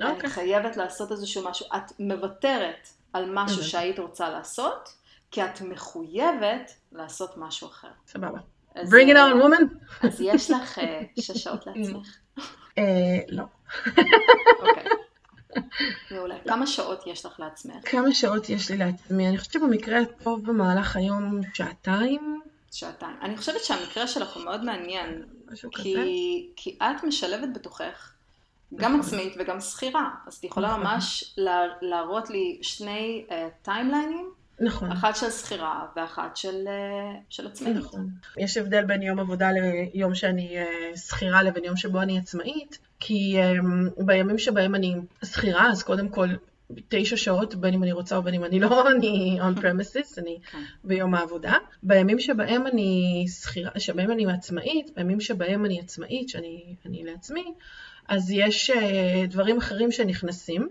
[0.00, 0.30] אני אוקיי.
[0.30, 1.66] חייבת לעשות איזשהו משהו.
[1.76, 4.88] את מוותרת על משהו שהיית רוצה לעשות,
[5.30, 7.88] כי את מחויבת לעשות משהו אחר.
[8.06, 8.38] סבבה.
[8.76, 9.76] Bring it on, woman.
[10.06, 12.16] אז יש לך אה, שש שעות לעצמך.
[12.78, 12.84] אה,
[13.28, 13.44] לא.
[14.60, 14.84] אוקיי.
[16.10, 16.34] מעולה.
[16.48, 17.90] כמה שעות יש לך לעצמך?
[17.90, 19.28] כמה שעות יש לי לעצמי?
[19.28, 22.40] אני חושבת שבמקרה הטוב במהלך היום שעתיים.
[22.72, 23.16] שעתיים.
[23.22, 25.22] אני חושבת שהמקרה שלך הוא מאוד מעניין.
[25.52, 26.04] משהו כי, כזה?
[26.56, 28.12] כי את משלבת בתוכך
[28.74, 29.00] גם נכון.
[29.00, 30.10] עצמאית וגם שכירה.
[30.26, 30.80] אז את יכולה נכון.
[30.80, 33.26] ממש לה, להראות לי שני
[33.62, 34.30] טיימליינים.
[34.60, 34.92] נכון.
[34.92, 37.76] אחת של שכירה ואחת של, uh, של עצמאית.
[37.76, 38.08] נכון.
[38.38, 43.36] יש הבדל בין יום עבודה ליום שאני uh, שכירה לבין יום שבו אני עצמאית, כי
[43.38, 44.94] um, בימים שבהם אני
[45.24, 46.28] שכירה, אז קודם כל
[46.88, 50.58] תשע שעות, בין אם אני רוצה ובין אם אני לא, אני on premises, אני כן.
[50.84, 51.54] ביום העבודה.
[51.82, 57.44] בימים שבהם אני שכירה, שבהם אני עצמאית, בימים שבהם אני עצמאית, שאני לעצמי,
[58.08, 58.76] אז יש uh,
[59.28, 60.68] דברים אחרים שנכנסים.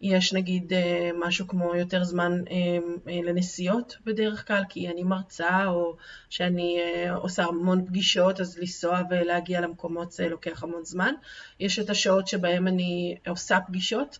[0.00, 0.76] יש נגיד uh,
[1.18, 5.96] משהו כמו יותר זמן uh, uh, לנסיעות בדרך כלל, כי אני מרצה או
[6.30, 6.78] שאני
[7.14, 11.14] עושה המון פגישות, אז לנסוע ולהגיע למקומות זה לוקח המון זמן.
[11.60, 14.18] יש את השעות שבהם אני עושה פגישות.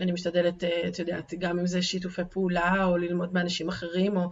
[0.00, 4.30] אני משתדלת, אה, את יודעת, גם אם זה שיתופי פעולה, או ללמוד מאנשים אחרים, או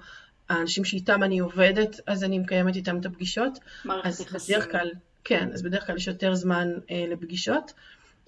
[0.49, 3.59] האנשים שאיתם אני עובדת, אז אני מקיימת איתם את הפגישות.
[3.85, 4.57] מערכת יחסים.
[4.59, 4.91] בדרך כלל,
[5.25, 7.73] כן, אז בדרך כלל יש יותר זמן אה, לפגישות.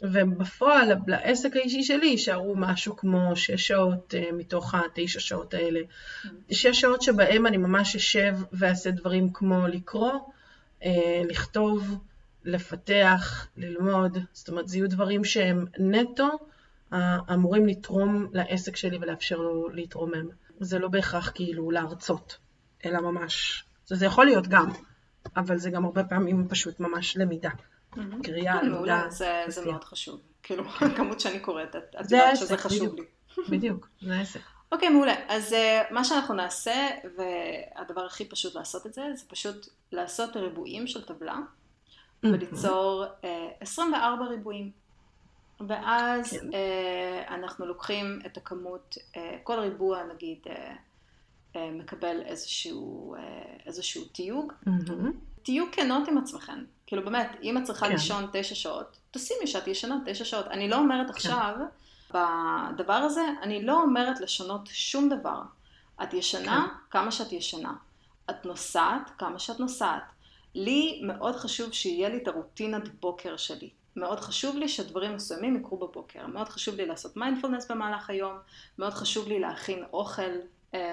[0.03, 5.81] ובפועל, לעסק האישי שלי יישארו משהו כמו שש שעות אה, מתוך התשע שעות האלה.
[5.81, 6.29] Mm.
[6.51, 10.13] שש שעות שבהם אני ממש אשב ואעשה דברים כמו לקרוא,
[10.85, 11.99] אה, לכתוב,
[12.45, 16.29] לפתח, ללמוד, זאת אומרת, זה יהיו דברים שהם נטו
[16.93, 20.29] אה, אמורים לתרום לעסק שלי ולאפשר לו להתרומם.
[20.61, 22.39] זה לא בהכרח כאילו להרצות,
[22.85, 24.71] אלא ממש, זה יכול להיות גם,
[25.37, 27.51] אבל זה גם הרבה פעמים פשוט ממש למידה.
[28.23, 29.05] קריאה, כן, למידה.
[29.09, 29.45] זה.
[29.67, 30.21] מאוד חשוב.
[30.43, 33.05] כאילו, הכמות שאני קוראת, את יודעת שזה חשוב לי.
[33.51, 33.89] בדיוק.
[34.07, 34.41] זה העסק.
[34.73, 35.15] אוקיי, מעולה.
[35.29, 40.87] אז uh, מה שאנחנו נעשה, והדבר הכי פשוט לעשות את זה, זה פשוט לעשות ריבועים
[40.87, 41.39] של טבלה,
[42.23, 43.27] וליצור uh,
[43.61, 44.71] 24 ריבועים.
[45.69, 46.49] ואז כן.
[46.51, 50.51] uh, אנחנו לוקחים את הכמות, uh, כל ריבוע נגיד uh,
[51.55, 53.21] uh, מקבל איזשהו, uh,
[53.67, 54.53] איזשהו תיוג.
[55.43, 56.65] תהיו כנות עם עצמכם.
[56.91, 57.93] כאילו באמת, אם את צריכה כן.
[57.93, 60.47] לישון תשע שעות, תשימי שאת ישנה תשע שעות.
[60.47, 61.55] אני לא אומרת עכשיו,
[62.11, 65.41] בדבר הזה, אני לא אומרת לשנות שום דבר.
[66.03, 67.73] את ישנה כמה שאת ישנה.
[68.31, 70.03] את נוסעת כמה שאת נוסעת.
[70.55, 73.71] לי מאוד חשוב שיהיה לי את הרוטינת בוקר שלי.
[73.97, 76.27] מאוד חשוב לי שדברים מסוימים יקרו בבוקר.
[76.27, 78.37] מאוד חשוב לי לעשות מיינדפולנס במהלך היום.
[78.79, 80.31] מאוד חשוב לי להכין אוכל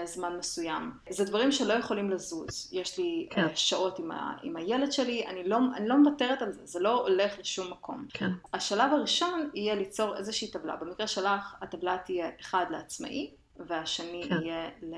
[0.05, 0.91] זמן מסוים.
[1.09, 2.69] זה דברים שלא יכולים לזוז.
[2.73, 3.41] יש לי כן.
[3.41, 6.79] אה, שעות עם, ה, עם הילד שלי, אני לא, אני לא מוותרת על זה, זה
[6.79, 8.05] לא הולך לשום מקום.
[8.09, 8.29] כן.
[8.53, 10.75] השלב הראשון יהיה ליצור איזושהי טבלה.
[10.75, 13.31] במקרה שלך, הטבלה תהיה אחד לעצמאי,
[13.67, 14.35] והשני כן.
[14.41, 14.95] יהיה ל...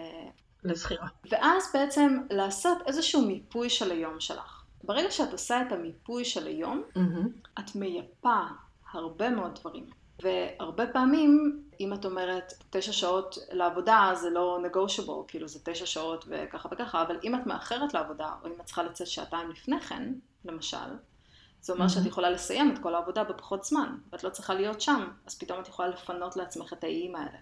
[0.64, 1.08] לזכירה.
[1.32, 4.64] ואז בעצם לעשות איזשהו מיפוי של היום שלך.
[4.84, 7.28] ברגע שאת עושה את המיפוי של היום, מהמם.
[7.60, 8.40] את מייפה
[8.94, 9.86] הרבה מאוד דברים.
[10.24, 16.26] והרבה פעמים, אם את אומרת תשע שעות לעבודה זה לא negotiable, כאילו זה תשע שעות
[16.28, 20.14] וככה וככה, אבל אם את מאחרת לעבודה, או אם את צריכה לצאת שעתיים לפני כן,
[20.46, 20.78] למשל,
[21.62, 22.08] זה אומר שאת מהמם.
[22.08, 25.68] יכולה לסיים את כל העבודה בפחות זמן, ואת לא צריכה להיות שם, אז פתאום את
[25.68, 27.38] יכולה לפנות לעצמך את האיים האלה.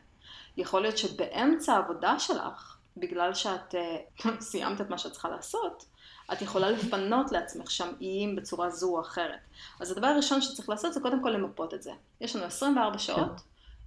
[0.58, 5.86] יכול להיות שבאמצע העבודה שלך, בגלל שאת uh, סיימת את מה שאת צריכה לעשות,
[6.34, 9.40] את יכולה לפנות לעצמך שם איים בצורה זו או אחרת.
[9.80, 11.92] אז הדבר הראשון שצריך לעשות זה קודם כל למפות את זה.
[12.22, 13.42] יש לנו 24 שעות,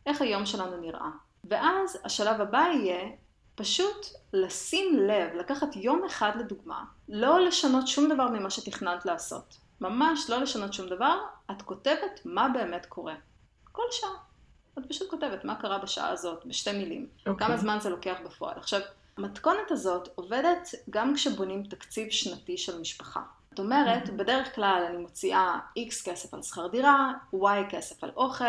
[0.06, 1.10] איך היום שלנו נראה.
[1.44, 3.10] ואז השלב הבא יהיה
[3.54, 9.56] פשוט לשים לב, לקחת יום אחד לדוגמה, לא לשנות שום דבר ממה שתכננת לעשות.
[9.80, 11.18] ממש לא לשנות שום דבר,
[11.50, 13.14] את כותבת מה באמת קורה.
[13.72, 14.10] כל שעה.
[14.78, 17.06] את פשוט כותבת מה קרה בשעה הזאת, בשתי מילים.
[17.26, 17.46] אוקיי.
[17.46, 18.58] כמה זמן זה לוקח בפועל.
[18.58, 18.80] עכשיו,
[19.16, 23.20] המתכונת הזאת עובדת גם כשבונים תקציב שנתי של משפחה.
[23.50, 28.44] זאת אומרת, בדרך כלל אני מוציאה X כסף על שכר דירה, Y כסף על אוכל,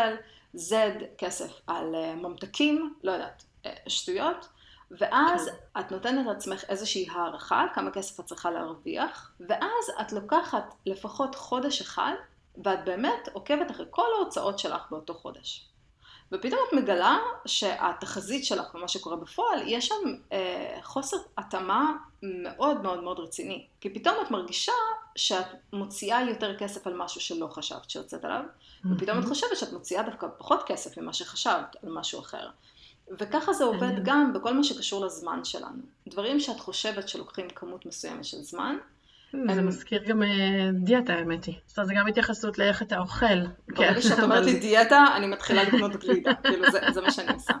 [0.56, 0.72] Z
[1.18, 4.48] כסף על אה, ממתקים, לא יודעת, אה, שטויות,
[4.90, 5.80] ואז כן.
[5.80, 11.80] את נותנת לעצמך איזושהי הערכה, כמה כסף את צריכה להרוויח, ואז את לוקחת לפחות חודש
[11.80, 12.12] אחד,
[12.64, 15.71] ואת באמת עוקבת אחרי כל ההוצאות שלך באותו חודש.
[16.32, 23.02] ופתאום את מגלה שהתחזית שלך ומה שקורה בפועל, יש שם אה, חוסר התאמה מאוד מאוד
[23.02, 23.66] מאוד רציני.
[23.80, 24.72] כי פתאום את מרגישה
[25.16, 28.42] שאת מוציאה יותר כסף על משהו שלא חשבת שיוצאת עליו,
[28.90, 32.48] ופתאום את חושבת שאת מוציאה דווקא פחות כסף ממה שחשבת על משהו אחר.
[33.10, 34.02] וככה זה עובד מעניין.
[34.04, 35.82] גם בכל מה שקשור לזמן שלנו.
[36.08, 38.76] דברים שאת חושבת שלוקחים כמות מסוימת של זמן,
[39.32, 40.28] זה הם- מזכיר גם אה,
[40.72, 41.54] דיאטה האמת היא.
[41.66, 43.26] זאת אומרת, זה גם התייחסות לאיך אתה אוכל.
[43.68, 47.32] ברגע כן, שאת אומרת לי דיאטה, אני מתחילה לקנות גלידה, כאילו זה, זה מה שאני
[47.32, 47.52] עושה.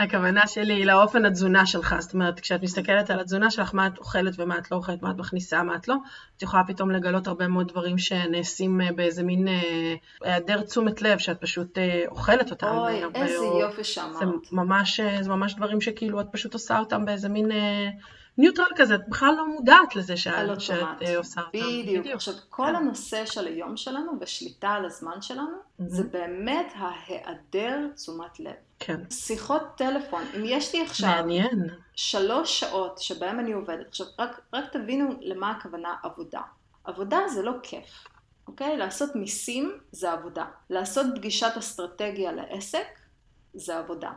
[0.00, 1.94] הכוונה שלי היא לאופן התזונה שלך.
[1.98, 5.10] זאת אומרת, כשאת מסתכלת על התזונה שלך, מה את אוכלת ומה את לא אוכלת, מה
[5.10, 5.94] את מכניסה, מה את לא,
[6.36, 11.18] את יכולה פתאום לגלות הרבה מאוד דברים שנעשים אה, באיזה מין אה, היעדר תשומת לב,
[11.18, 12.66] שאת פשוט אוכלת אותם.
[12.66, 14.18] אוי, איזה יופי שאמרת.
[15.22, 17.48] זה ממש דברים שכאילו את פשוט עושה אותם באיזה מין
[18.38, 21.02] ניוטרל כזה, את בכלל לא מודעת לזה שאת, שאת אוטומט.
[21.02, 21.58] אה, עושה אותם.
[21.58, 22.06] בדיוק.
[22.06, 22.74] עכשיו, כל כן.
[22.74, 28.52] הנושא של היום שלנו ושליטה על הזמן שלנו, זה באמת ההיעדר תשומת לב.
[28.78, 29.00] כן.
[29.10, 31.70] שיחות טלפון, אם יש לי עכשיו מעניין.
[31.94, 36.40] שלוש שעות שבהן אני עובדת, עכשיו רק, רק תבינו למה הכוונה עבודה.
[36.84, 38.06] עבודה זה לא כיף,
[38.46, 38.76] אוקיי?
[38.76, 40.44] לעשות מיסים זה עבודה.
[40.70, 42.86] לעשות פגישת אסטרטגיה לעסק
[43.54, 44.10] זה עבודה.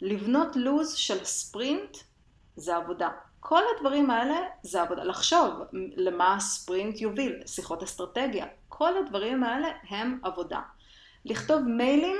[0.00, 1.96] לבנות לו"ז של ספרינט
[2.56, 3.08] זה עבודה.
[3.40, 5.04] כל הדברים האלה זה עבודה.
[5.04, 5.54] לחשוב
[5.96, 10.60] למה הספרינט יוביל, שיחות אסטרטגיה, כל הדברים האלה הם עבודה.
[11.24, 12.16] לכתוב מיילים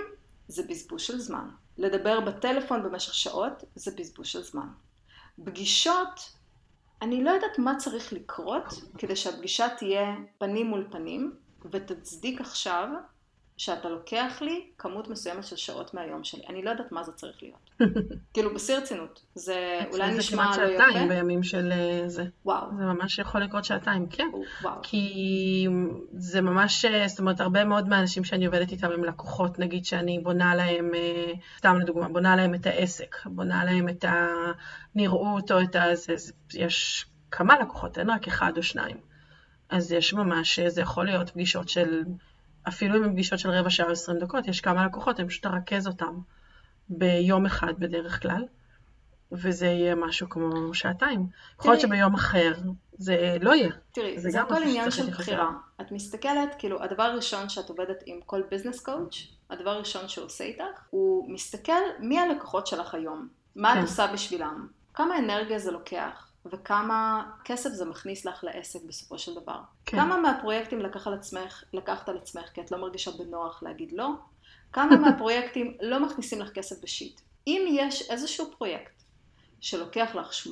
[0.49, 1.49] זה בזבוז של זמן.
[1.79, 4.69] לדבר בטלפון במשך שעות זה בזבוז של זמן.
[5.45, 6.31] פגישות,
[7.03, 8.65] אני לא יודעת מה צריך לקרות
[8.99, 11.37] כדי שהפגישה תהיה פנים מול פנים
[11.71, 12.89] ותצדיק עכשיו
[13.57, 16.47] שאתה לוקח לי כמות מסוימת של שעות מהיום שלי.
[16.49, 17.70] אני לא יודעת מה זה צריך להיות.
[18.35, 19.23] כאילו, בשיא רצינות.
[19.35, 21.15] זה אולי זה נשמע כמעט לא שעתיים יפה.
[21.15, 22.25] בימים של אה, זה.
[22.45, 24.29] וואו, זה ממש יכול לקרות שעתיים, כן.
[24.63, 24.75] וואו.
[24.83, 25.67] כי
[26.13, 30.19] זה ממש, אה, זאת אומרת, הרבה מאוד מהאנשים שאני עובדת איתם הם לקוחות, נגיד שאני
[30.19, 35.77] בונה להם, אה, סתם לדוגמה, בונה להם את העסק, בונה להם את הנראות או את
[35.77, 35.95] ה...
[35.95, 38.97] זה, זה, יש כמה לקוחות, אין רק אחד או שניים.
[39.69, 42.03] אז יש ממש, זה יכול להיות פגישות של,
[42.69, 45.47] אפילו אם הן פגישות של רבע שעה או עשרים דקות, יש כמה לקוחות, אני פשוט
[45.47, 46.19] ארכז אותם
[46.91, 48.45] ביום אחד בדרך כלל,
[49.33, 51.27] וזה יהיה משהו כמו שעתיים.
[51.61, 52.53] יכול להיות שביום אחר
[52.99, 53.71] זה לא יהיה.
[53.93, 55.51] תראי, זה זה גם הכל עניין של בחירה.
[55.81, 60.45] את מסתכלת, כאילו, הדבר הראשון שאת עובדת עם כל business coach, הדבר הראשון שהוא עושה
[60.45, 63.79] איתך, הוא מסתכל מי הלקוחות שלך היום, מה כן.
[63.79, 69.35] את עושה בשבילם, כמה אנרגיה זה לוקח, וכמה כסף זה מכניס לך לעסק בסופו של
[69.35, 69.61] דבר.
[69.85, 69.97] כן.
[69.97, 74.11] כמה מהפרויקטים לקח על עצמך, לקחת על עצמך כי את לא מרגישה בנוח להגיד לא,
[74.73, 77.21] כמה מהפרויקטים לא מכניסים לך כסף ב shit.
[77.47, 79.03] אם יש איזשהו פרויקט
[79.61, 80.51] שלוקח לך 80%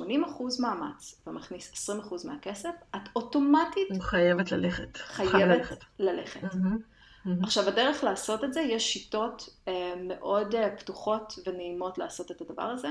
[0.59, 4.97] מאמץ ומכניס 20% מהכסף, את אוטומטית חייבת ללכת.
[4.97, 5.79] חייב חייבת ללכת.
[5.99, 6.43] ללכת.
[6.43, 6.77] מהמם,
[7.25, 7.43] מהמם.
[7.43, 12.63] עכשיו הדרך לעשות את זה, יש שיטות אה, מאוד אה, פתוחות ונעימות לעשות את הדבר
[12.63, 12.89] הזה.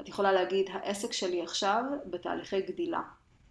[0.00, 3.00] את יכולה להגיד, העסק שלי עכשיו בתהליכי גדילה,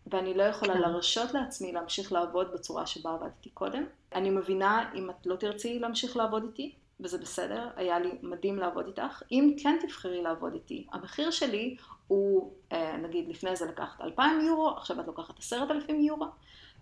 [0.07, 0.80] ואני לא יכולה כן.
[0.80, 3.84] להרשות לעצמי להמשיך לעבוד בצורה שבה עבדתי קודם.
[4.16, 8.86] אני מבינה אם את לא תרצי להמשיך לעבוד איתי, וזה בסדר, היה לי מדהים לעבוד
[8.88, 9.22] איתך.
[9.32, 11.76] אם כן תבחרי לעבוד איתי, המחיר שלי
[12.08, 16.26] הוא, אה, נגיד לפני זה לקחת 2,000 יורו, עכשיו את לוקחת 10,000 יורו.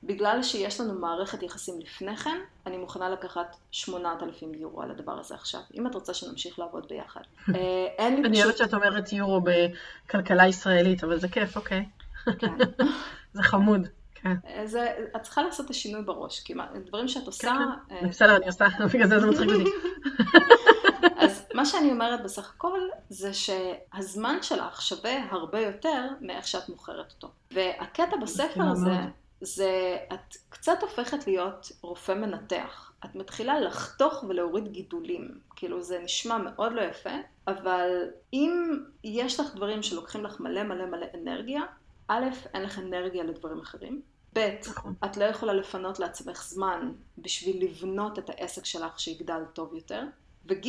[0.03, 5.35] בגלל שיש לנו מערכת יחסים לפני כן, אני מוכנה לקחת 8,000 יורו על הדבר הזה
[5.35, 7.21] עכשיו, אם את רוצה שנמשיך לעבוד ביחד.
[7.55, 8.67] אה, אין לי אני אוהבת פשוט...
[8.67, 11.85] שאת אומרת יורו בכלכלה ישראלית, אבל זה כיף, אוקיי.
[12.39, 12.57] כן.
[13.33, 13.87] זה חמוד.
[14.23, 14.35] כן.
[14.47, 16.53] אה, זה, את צריכה לעשות את השינוי בראש, כי
[16.85, 17.47] דברים שאת עושה...
[17.47, 18.09] כן, אה, כן.
[18.09, 19.69] בסדר, אני עושה, בגלל זה זה מצחיק אותי.
[21.23, 27.11] אז מה שאני אומרת בסך הכל, זה שהזמן שלך שווה הרבה יותר מאיך שאת מוכרת
[27.11, 27.31] אותו.
[27.51, 28.95] והקטע בספר הזה.
[29.41, 32.91] זה את קצת הופכת להיות רופא מנתח.
[33.05, 35.39] את מתחילה לחתוך ולהוריד גידולים.
[35.55, 37.09] כאילו זה נשמע מאוד לא יפה,
[37.47, 37.89] אבל
[38.33, 41.61] אם יש לך דברים שלוקחים לך מלא מלא מלא אנרגיה,
[42.07, 44.01] א', אין לך אנרגיה לדברים אחרים.
[44.33, 44.55] ב'.
[45.05, 50.03] את לא יכולה לפנות לעצמך זמן בשביל לבנות את העסק שלך שיגדל טוב יותר.
[50.45, 50.67] וג',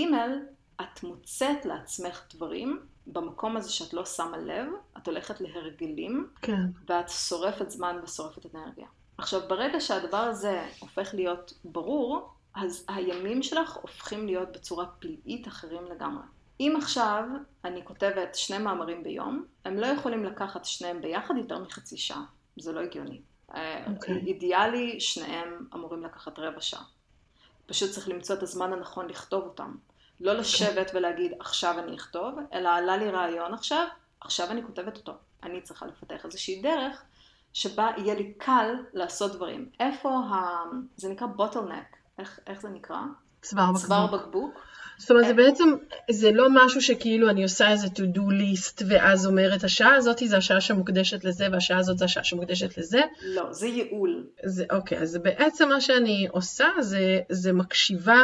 [0.81, 4.67] את מוצאת לעצמך דברים במקום הזה שאת לא שמה לב,
[4.99, 6.61] את הולכת להרגלים, כן.
[6.89, 8.87] ואת שורפת זמן ושורפת אנרגיה.
[9.19, 15.85] עכשיו, ברגע שהדבר הזה הופך להיות ברור, אז הימים שלך הופכים להיות בצורה פלאית אחרים
[15.85, 16.25] לגמרי.
[16.61, 17.25] אם עכשיו
[17.65, 22.25] אני כותבת שני מאמרים ביום, הם לא יכולים לקחת שניהם ביחד יותר מחצי שעה.
[22.57, 23.21] זה לא הגיוני.
[23.55, 24.17] אה, אוקיי.
[24.17, 26.83] אידיאלי, שניהם אמורים לקחת רבע שעה.
[27.67, 29.75] פשוט צריך למצוא את הזמן הנכון לכתוב אותם.
[30.21, 33.87] לא לשבת ולהגיד, עכשיו אני אכתוב, אלא עלה לי רעיון עכשיו,
[34.21, 35.13] עכשיו אני כותבת אותו.
[35.43, 37.03] אני צריכה לפתח איזושהי דרך
[37.53, 39.71] שבה יהיה לי קל לעשות דברים.
[39.81, 40.63] איפה ה...
[40.97, 41.97] זה נקרא בוטלנק.
[42.19, 43.01] איך, איך זה נקרא?
[43.43, 44.23] צוואר צוואר בקבוק.
[44.27, 44.61] בקבוק.
[44.99, 45.75] זאת אומרת, זה בעצם,
[46.11, 50.37] זה לא משהו שכאילו אני עושה איזה to do list, ואז אומרת, השעה הזאת זה
[50.37, 53.01] השעה שמוקדשת לזה, והשעה הזאת זה השעה שמוקדשת לזה.
[53.23, 54.27] לא, זה ייעול.
[54.45, 58.19] זה, אוקיי, אז בעצם מה שאני עושה זה, זה מקשיבה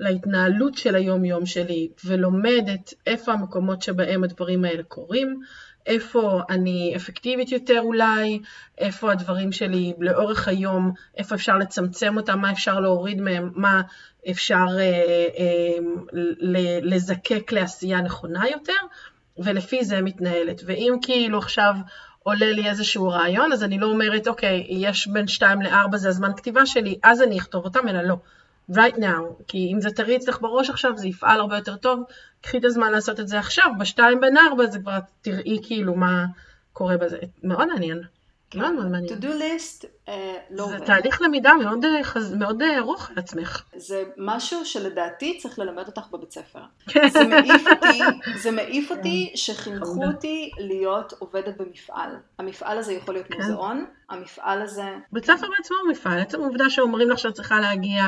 [0.00, 5.40] להתנהלות של היום-יום שלי, ולומדת איפה המקומות שבהם הדברים האלה קורים,
[5.86, 8.40] איפה אני אפקטיבית יותר אולי,
[8.78, 13.82] איפה הדברים שלי לאורך היום, איפה אפשר לצמצם אותם, מה אפשר להוריד מהם, מה
[14.30, 14.82] אפשר אה,
[15.38, 15.78] אה,
[16.40, 18.72] ל- לזקק לעשייה נכונה יותר,
[19.38, 20.60] ולפי זה מתנהלת.
[20.66, 21.74] ואם כאילו עכשיו
[22.22, 26.30] עולה לי איזשהו רעיון, אז אני לא אומרת, אוקיי, יש בין 2 ל-4 זה הזמן
[26.36, 28.16] כתיבה שלי, אז אני אכתוב אותם, אלא לא.
[28.72, 32.02] Right now, כי אם זה תריץ לך בראש עכשיו, זה יפעל הרבה יותר טוב,
[32.42, 36.24] קחי את הזמן לעשות את זה עכשיו, בשתיים בין ארבע זה כבר תראי כאילו מה
[36.72, 37.18] קורה בזה.
[37.42, 38.00] מאוד מעניין,
[38.54, 39.18] מאוד מאוד מעניין.
[39.18, 40.86] to do list אה, לא זה עובד.
[40.86, 43.62] תהליך למידה מאוד, אה, חז- מאוד אה, ארוך על עצמך.
[43.76, 46.58] זה משהו שלדעתי צריך ללמד אותך בבית ספר.
[46.88, 47.08] כן.
[47.08, 48.00] זה מעיף אותי,
[48.42, 50.04] זה מעיף אותי שחינכו.
[50.06, 52.10] אותי להיות עובדת במפעל.
[52.38, 53.36] המפעל הזה יכול להיות כן.
[53.36, 54.84] מוזיאון, המפעל הזה...
[55.12, 58.02] בית ספר בעצמו הוא מפעל, עצם העובדה שאומרים לך שאת צריכה להגיע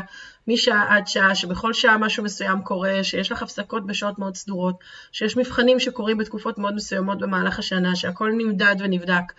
[0.48, 4.76] משעה עד שעה, שבכל שעה משהו מסוים קורה, שיש לך הפסקות בשעות מאוד סדורות,
[5.12, 9.32] שיש מבחנים שקורים בתקופות מאוד מסוימות במהלך השנה, שהכל נמדד ונבדק.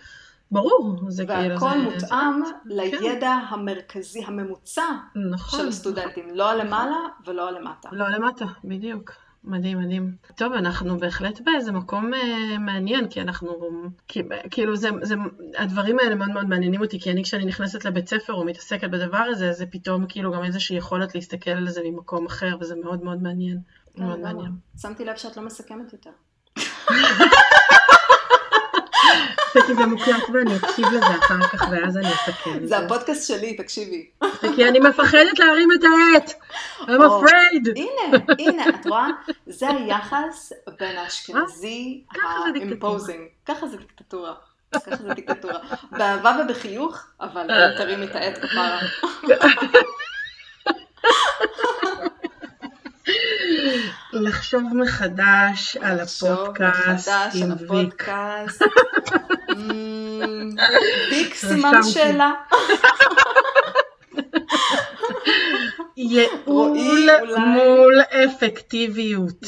[0.50, 1.54] ברור, זה כאילו...
[1.54, 4.82] והכל זה- מותאם זה- לידע המרכזי, הממוצע
[5.30, 5.60] נכון.
[5.60, 6.96] של הסטודנטים, לא הלמעלה
[7.26, 7.88] ולא הלמטה.
[7.92, 9.12] לא למטה, בדיוק.
[9.44, 10.16] מדהים, מדהים.
[10.36, 13.52] טוב, אנחנו בהחלט באיזה מקום אה, מעניין, כי אנחנו,
[14.08, 15.14] כי, כאילו זה, זה,
[15.58, 19.18] הדברים האלה מאוד מאוד מעניינים אותי, כי אני כשאני נכנסת לבית ספר או מתעסקת בדבר
[19.18, 23.22] הזה, זה פתאום כאילו גם איזושהי יכולת להסתכל על זה ממקום אחר, וזה מאוד מאוד
[23.22, 23.58] מעניין.
[23.98, 24.32] מאוד לגמרי.
[24.32, 24.52] מעניין.
[24.78, 26.10] שמתי לב שאת לא מסכמת יותר.
[29.66, 32.66] כי זה מוקלט ואני אקשיב לזה אחר כך, ואז אני אסכם.
[32.66, 34.06] זה הפודקאסט שלי, תקשיבי.
[34.56, 36.32] כי אני מפחדת להרים את העט.
[36.80, 37.70] I'm afraid.
[37.76, 39.06] הנה, הנה, את רואה?
[39.46, 42.04] זה היחס בין האשכנזי.
[42.54, 43.20] האימפוזינג.
[43.46, 44.34] ככה זה דיקטטורה.
[44.74, 45.58] ככה זה דיקטטורה.
[45.90, 47.46] באהבה ובחיוך, אבל
[47.76, 48.78] תרים את העט כפרה.
[54.20, 58.08] לחשוב מחדש על הפודקאסט עם ויק.
[61.10, 62.32] ויק סימן שאלה.
[65.96, 69.46] ייעול מול אפקטיביות.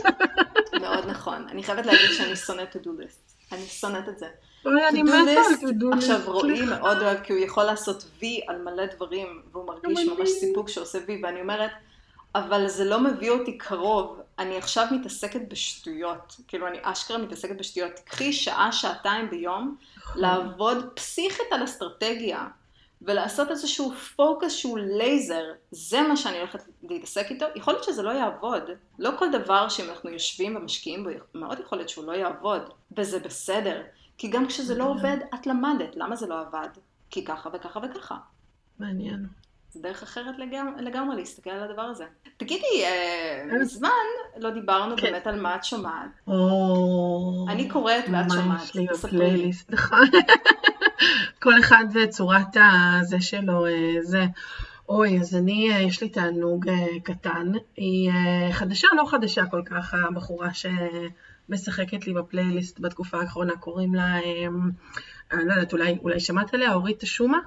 [0.82, 1.46] מאוד נכון.
[1.50, 3.52] אני חייבת להגיד שאני שונאת to do list.
[3.52, 4.26] אני שונאת את זה.
[4.66, 5.96] אני מתה על to do list.
[5.96, 10.28] עכשיו רועי מאוד אוהב כי הוא יכול לעשות וי על מלא דברים והוא מרגיש ממש
[10.28, 11.70] סיפוק שעושה וי ואני אומרת
[12.38, 17.92] אבל זה לא מביא אותי קרוב, אני עכשיו מתעסקת בשטויות, כאילו אני אשכרה מתעסקת בשטויות,
[17.96, 19.76] תקחי שעה, שעתיים ביום,
[20.16, 22.48] לעבוד פסיכית על אסטרטגיה,
[23.02, 28.10] ולעשות איזשהו פוקוס שהוא לייזר, זה מה שאני הולכת להתעסק איתו, יכול להיות שזה לא
[28.10, 28.62] יעבוד.
[28.98, 32.62] לא כל דבר שאם אנחנו יושבים ומשקיעים בו, מאוד יכול להיות שהוא לא יעבוד,
[32.96, 33.82] וזה בסדר.
[34.18, 35.96] כי גם כשזה לא עובד, את למדת.
[35.96, 36.68] למה זה לא עבד?
[37.10, 38.16] כי ככה וככה וככה.
[38.78, 39.26] מעניין.
[39.70, 42.04] זה דרך אחרת לגמרי, לגמרי להסתכל על הדבר הזה.
[42.36, 43.90] תגידי, אה, מזמן
[44.36, 45.02] לא דיברנו כן.
[45.02, 46.10] באמת על מה את שומעת.
[46.26, 47.46] או...
[47.48, 48.62] אני קוראת ואת שומעת.
[48.62, 48.74] יש
[49.12, 49.52] לי.
[51.42, 52.56] כל אחד זה צורת
[53.00, 54.24] הזה שלו, אה, זה.
[54.88, 56.70] אוי, אז אני, אה, יש לי תענוג
[57.02, 57.52] קטן.
[57.76, 58.10] היא
[58.52, 64.14] חדשה, לא חדשה כל כך, הבחורה שמשחקת לי בפלייליסט בתקופה האחרונה, קוראים לה,
[65.32, 67.38] אני לא יודעת, אולי, אולי שמעת עליה, אורית תשומה?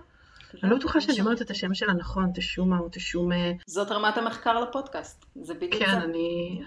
[0.63, 3.29] אני לא בטוחה שאני אומרת את השם שלה נכון, תשומה או תשום...
[3.65, 5.85] זאת רמת המחקר לפודקאסט, זה בדיוק כן, זה.
[5.85, 6.01] כן,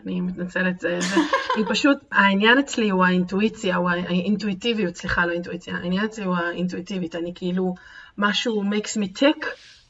[0.07, 1.17] אני מתנצלת, זה, זה,
[1.57, 7.15] היא פשוט, העניין אצלי הוא האינטואיציה, הוא האינטואיטיביות, סליחה, לא אינטואיציה, העניין אצלי הוא האינטואיטיבית,
[7.15, 7.75] אני כאילו,
[8.19, 9.47] משהו makes me tick,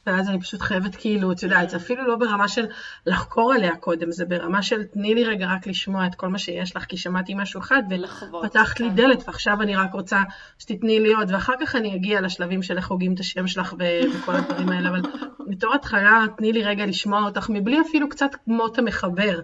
[0.07, 2.65] ואז אני פשוט חייבת כאילו, את יודעת, זה אפילו לא ברמה של
[3.05, 6.75] לחקור עליה קודם, זה ברמה של תני לי רגע רק לשמוע את כל מה שיש
[6.75, 8.95] לך, כי שמעתי משהו אחד, ופתחת לי כן.
[8.95, 10.19] דלת, ועכשיו אני רק רוצה
[10.59, 14.35] שתתני לי עוד, ואחר כך אני אגיע לשלבים של איך הוגים את השם שלך וכל
[14.35, 15.01] הדברים האלה, אבל
[15.47, 19.39] בתור התחלה, תני לי רגע לשמוע אותך, מבלי אפילו קצת מות המחבר,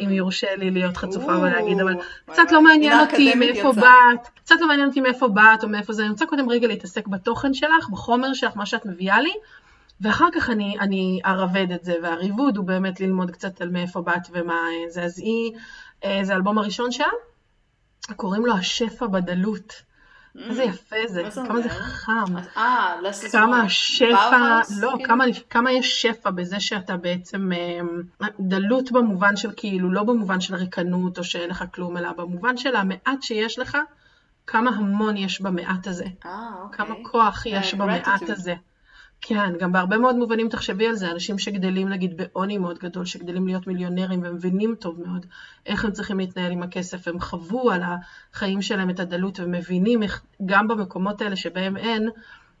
[0.00, 1.94] אם יורשה לי להיות חצופה ולהגיד, אבל
[2.26, 6.02] קצת לא מעניין אותי מאיפה באת, קצת לא מעניין אותי מאיפה באת או מאיפה זה,
[6.02, 9.32] אני רוצה קודם רגע להתעסק בתוכן שלך, בחומר שלך, מה שאת מביאה לי.
[10.00, 14.28] ואחר כך אני, אני ארבד את זה, והריבוד הוא באמת ללמוד קצת על מאיפה באת
[14.32, 15.02] ומה זה.
[15.02, 15.52] אז היא,
[16.04, 17.06] אה, זה האלבום הראשון שלה,
[18.16, 19.82] קוראים לו השפע בדלות.
[20.38, 20.66] איזה mm.
[20.66, 22.96] יפה זה, כמה זה חכם, אה,
[23.32, 25.08] כמה השפע, לא, כאילו?
[25.08, 27.80] כמה, כמה יש שפע בזה שאתה בעצם אה,
[28.40, 32.76] דלות במובן של כאילו, לא במובן של ריקנות או שאין לך כלום, אלא במובן של
[32.76, 33.78] המעט שיש לך,
[34.46, 36.86] כמה המון יש במעט הזה, אה, אוקיי.
[36.86, 38.54] כמה כוח יש במעט הזה.
[39.20, 43.46] כן, גם בהרבה מאוד מובנים תחשבי על זה, אנשים שגדלים נגיד בעוני מאוד גדול, שגדלים
[43.46, 45.26] להיות מיליונרים ומבינים טוב מאוד
[45.66, 47.82] איך הם צריכים להתנהל עם הכסף, הם חוו על
[48.32, 52.08] החיים שלהם את הדלות ומבינים איך גם במקומות האלה שבהם אין,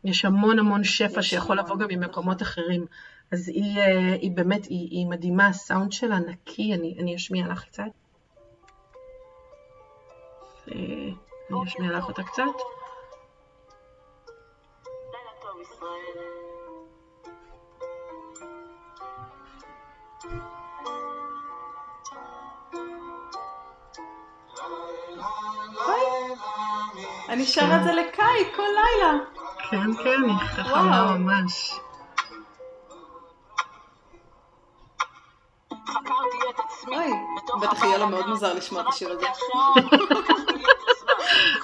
[0.04, 2.86] יש המון המון שפע שיכול לבוא גם ממקומות אחרים.
[3.32, 7.64] אז היא, אה, היא באמת, היא, היא מדהימה, הסאונד שלה נקי, אני, אני אשמיע לך
[7.64, 7.84] קצת.
[10.68, 11.14] אני
[11.64, 12.75] אשמיע לך אותה קצת.
[27.28, 29.18] אני שרה את זה לקאי כל לילה.
[29.70, 31.74] כן, כן, היא חכמה ממש.
[36.88, 37.12] אוי,
[37.60, 39.26] בטח יהיה לו מאוד מוזר לשמוע את השיר הזה.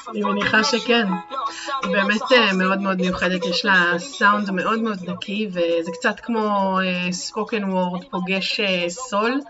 [0.08, 1.06] אני מניחה שכן.
[1.82, 6.78] היא באמת אה, מאוד מאוד מיוחדת, יש לה סאונד מאוד מאוד נקי, וזה קצת כמו
[7.10, 9.40] ספוקן uh, וורד פוגש uh, סול.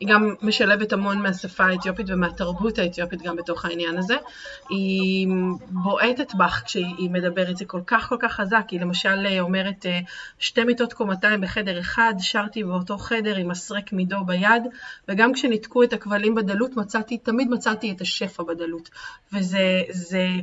[0.00, 4.16] היא גם משלבת המון מהשפה האתיופית ומהתרבות האתיופית גם בתוך העניין הזה.
[4.68, 5.28] היא
[5.70, 8.64] בועטת בך כשהיא מדברת, זה כל כך כל כך חזק.
[8.70, 9.86] היא למשל אה, אומרת,
[10.38, 14.62] שתי מיטות קומתיים בחדר אחד, שרתי באותו חדר עם מסרק מידו ביד,
[15.08, 18.90] וגם כשניתקו את הכבלים בדלות, מצאתי, תמיד מצאתי את השפע בדלות.
[19.32, 19.82] וזה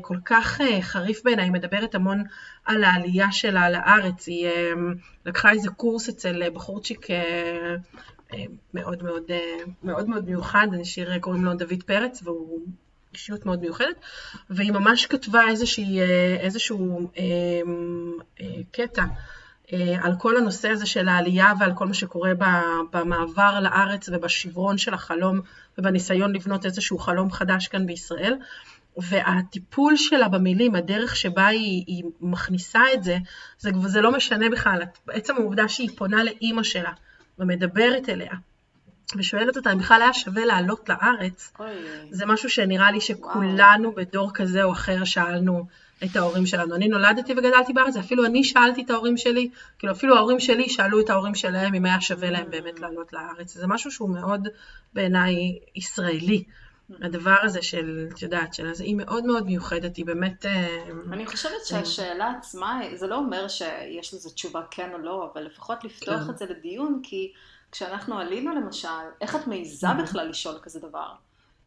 [0.01, 1.45] כל כך חריף בעיניי.
[1.45, 2.23] היא מדברת המון
[2.65, 4.73] על העלייה שלה לארץ, היא אה,
[5.25, 7.75] לקחה איזה קורס אצל אה, בחורצ'יק אה,
[8.73, 9.31] מאוד מאוד,
[9.83, 12.59] מאוד מאוד מיוחד, שיר קוראים לו דוד פרץ, והוא
[13.13, 13.95] אישיות מאוד מיוחדת,
[14.49, 16.01] והיא ממש כתבה איזושהי,
[16.39, 17.23] איזשהו אה,
[18.41, 19.05] אה, קטע
[19.73, 22.31] אה, על כל הנושא הזה של העלייה ועל כל מה שקורה
[22.91, 25.41] במעבר לארץ ובשברון של החלום
[25.77, 28.35] ובניסיון לבנות איזשהו חלום חדש כאן בישראל.
[28.97, 33.17] והטיפול שלה במילים, הדרך שבה היא, היא מכניסה את זה,
[33.59, 36.91] זה, זה לא משנה בכלל, עצם העובדה שהיא פונה לאימא שלה
[37.39, 38.33] ומדברת אליה,
[39.17, 41.69] ושואלת אותה אם בכלל היה שווה לעלות לארץ, אוי.
[42.11, 45.65] זה משהו שנראה לי שכולנו בדור כזה או אחר שאלנו
[46.03, 46.75] את ההורים שלנו.
[46.75, 50.99] אני נולדתי וגדלתי בארץ, אפילו אני שאלתי את ההורים שלי, כאילו אפילו ההורים שלי שאלו
[50.99, 53.53] את ההורים שלהם אם היה שווה להם באמת לעלות לארץ.
[53.53, 54.47] זה משהו שהוא מאוד
[54.93, 55.35] בעיניי
[55.75, 56.43] ישראלי.
[57.01, 60.45] הדבר הזה של, את יודעת, של, אז היא מאוד מאוד מיוחדת, היא באמת...
[60.45, 65.43] אה, אני חושבת שהשאלה עצמה, זה לא אומר שיש לזה תשובה כן או לא, אבל
[65.43, 66.29] לפחות לפתוח כן.
[66.29, 67.33] את זה לדיון, כי
[67.71, 68.87] כשאנחנו עלינו למשל,
[69.21, 71.09] איך את מעיזה בכלל לשאול כזה דבר?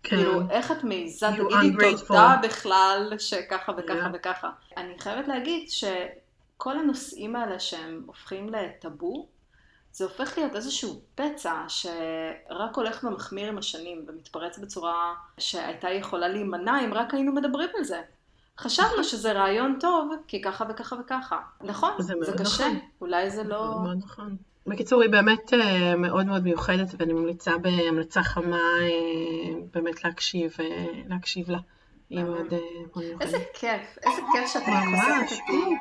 [0.03, 0.17] כן.
[0.17, 1.95] כאילו, איך את מעיזה, תגידי.
[2.07, 4.17] תודה בכלל שככה וככה Yeah.
[4.17, 4.51] וככה.
[4.77, 9.29] אני חייבת להגיד שכל הנושאים האלה שהם הופכים לטאבו,
[9.93, 16.85] זה הופך להיות איזשהו פצע שרק הולך ומחמיר עם השנים ומתפרץ בצורה שהייתה יכולה להימנע
[16.85, 18.01] אם רק היינו מדברים על זה.
[18.59, 21.37] חשבנו שזה רעיון טוב, כי ככה וככה וככה.
[21.61, 22.79] נכון, זה מאוד קשה, נכון.
[23.01, 23.65] אולי זה לא...
[23.65, 24.37] מאוד מאוד נכון.
[24.67, 30.87] בקיצור, היא באמת אה, מאוד מאוד מיוחדת, ואני ממליצה בהמלצה חמה אה, באמת להקשיב, אה,
[31.09, 31.59] להקשיב לה.
[32.13, 33.03] היא מאוד אה.
[33.21, 35.77] איזה כיף, איזה כיף שאת חושפת אותי.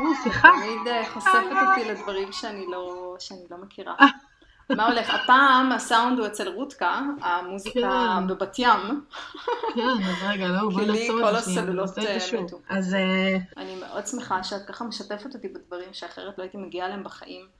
[0.00, 0.48] או, שיחה.
[0.48, 3.94] תמיד אה, חושפת אותי לדברים שאני לא, שאני לא מכירה.
[4.70, 5.14] מה הולך?
[5.14, 8.26] הפעם הסאונד הוא אצל רותקה, המוזיקה כן.
[8.26, 9.04] בבת ים.
[9.74, 11.24] כן, אז רגע, לא, בואי כי לי כל
[12.06, 12.40] אה, שוב.
[12.40, 12.60] מתו.
[12.68, 17.04] אז אה, אני מאוד שמחה שאת ככה משתפת אותי בדברים שאחרת לא הייתי מגיעה אליהם
[17.04, 17.57] בחיים.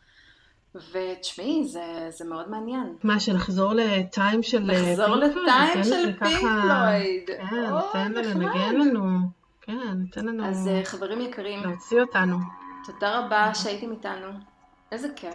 [0.75, 2.97] ותשמעי, זה, זה מאוד מעניין.
[3.05, 5.31] מה, שנחזור לטיים של אה, פינק פלויד?
[5.31, 7.31] לטיים ניתן של פינק פלויד.
[7.93, 8.43] כן, לה נחמד.
[8.43, 9.19] לנגן לנו.
[9.61, 12.37] כן, ניתן לנו אז אה, חברים יקרים, להוציא אותנו.
[12.85, 14.27] תודה רבה שהייתם איתנו.
[14.93, 15.35] איזה כיף.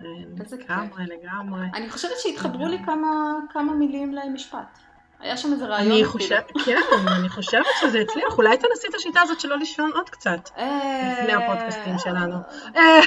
[0.00, 0.06] אה,
[0.40, 0.70] איזה כיף.
[0.70, 1.66] לגמרי, לגמרי.
[1.74, 3.08] אני חושבת שהתחברו לי כמה,
[3.52, 4.78] כמה מילים למשפט.
[5.20, 6.04] היה שם איזה רעיון אני.
[6.04, 8.38] חושבת, כן, אני חושבת שזה הצליח.
[8.38, 10.50] אולי תנסי את השיטה הזאת שלא לישון עוד קצת.
[10.58, 12.34] אה, לפני הפודקאסטים שלנו.
[12.76, 13.00] אה,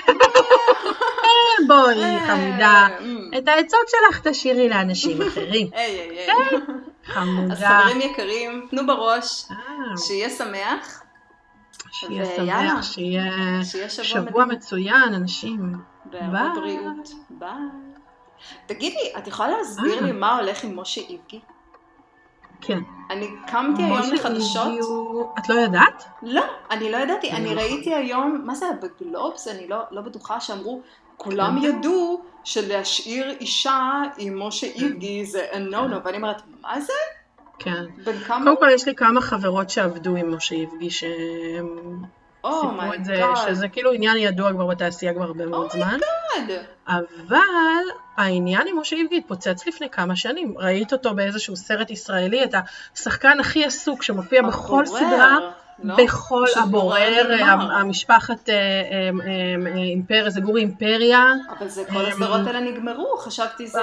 [1.68, 2.88] בואי, אה, חמודה.
[3.38, 5.68] את העצות שלך תשאירי לאנשים אחרים.
[5.74, 6.28] היי.
[7.06, 7.54] חמודה.
[7.54, 9.58] אז חברים יקרים, תנו בראש, אה,
[9.98, 11.04] שיהיה שמח,
[11.92, 12.26] שיהיה.
[12.36, 14.46] שמח, שיהיה שבוע.
[14.46, 15.76] מצוין, אנשים.
[16.06, 16.62] בהרבה ביי.
[16.62, 17.10] בריאות.
[17.30, 17.50] ביי.
[18.66, 20.16] תגידי, את יכולה להסביר לי אה.
[20.16, 21.40] מה הולך עם משה איבגי?
[22.66, 22.80] כן.
[23.10, 24.68] אני קמתי היום לחדשות.
[24.68, 26.04] הגיעו- את לא ידעת?
[26.24, 29.48] לא, אני לא ידעתי, אני אני לא ראיתי היום, מה זה בגלובס?
[29.48, 30.82] אני לא, לא בטוחה שאמרו,
[31.18, 31.68] כולם כן.
[31.68, 33.82] ידעו שלהשאיר אישה
[34.18, 36.94] עם משה איבגי זה a no no, ואני אומרת, מה זה?
[37.60, 37.84] כן.
[38.06, 38.46] בן כמה?
[38.46, 43.68] קודם כל יש לי כמה חברות שעבדו עם משה איבגי Oh סיפרו את זה, שזה
[43.68, 46.00] כאילו עניין ידוע כבר בתעשייה כבר הרבה מאוד זמן.
[46.36, 46.64] oh my god.
[46.88, 47.40] אבל
[48.18, 50.54] העניין עם משה איבגי התפוצץ לפני כמה שנים.
[50.58, 52.56] ראית אותו באיזשהו סרט ישראלי, את
[52.96, 55.38] השחקן הכי עסוק שמופיע בכל סדרה,
[55.84, 55.96] לא?
[56.04, 57.44] בכל הבורר.
[57.72, 59.10] המשפחת אה, אה,
[59.68, 63.82] אה, אימפריה, זה גורי אימפריה, אבל זה כל אמ, הסדרות האלה נגמרו, חשבתי זה...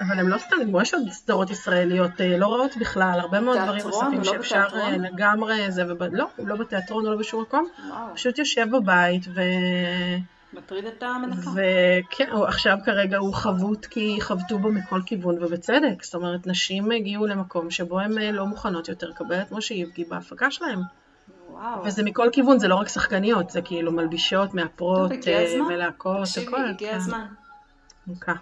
[0.00, 3.86] אבל הם לא סתם, יש עוד סדרות ישראליות אה, לא רעות בכלל, הרבה מאוד דברים
[3.86, 4.66] נוספים לא שאפשר?
[4.74, 6.02] אה, לגמרי, זה, וב...
[6.02, 7.68] לא, לא בתיאטרון ולא בשום מקום,
[8.14, 9.40] פשוט יושב בבית ו...
[10.52, 11.50] מטריד את המנקה.
[11.50, 16.02] וכן, הוא עכשיו כרגע הוא חבוט כי חבטו בו מכל כיוון ובצדק.
[16.02, 20.04] זאת אומרת, נשים הגיעו למקום שבו הן אה, לא מוכנות יותר לקבל את משה איבגי
[20.04, 20.80] בהפקה שלהם.
[21.50, 21.84] וואו.
[21.84, 25.10] וזה מכל כיוון, זה לא רק שחקניות, זה כאילו מלבישות, מאפרות.
[25.68, 26.68] מלהקות, תקשיבי, הכל.
[26.68, 26.96] הגיע כן.
[26.96, 27.26] הזמן.
[28.08, 28.34] אוקיי.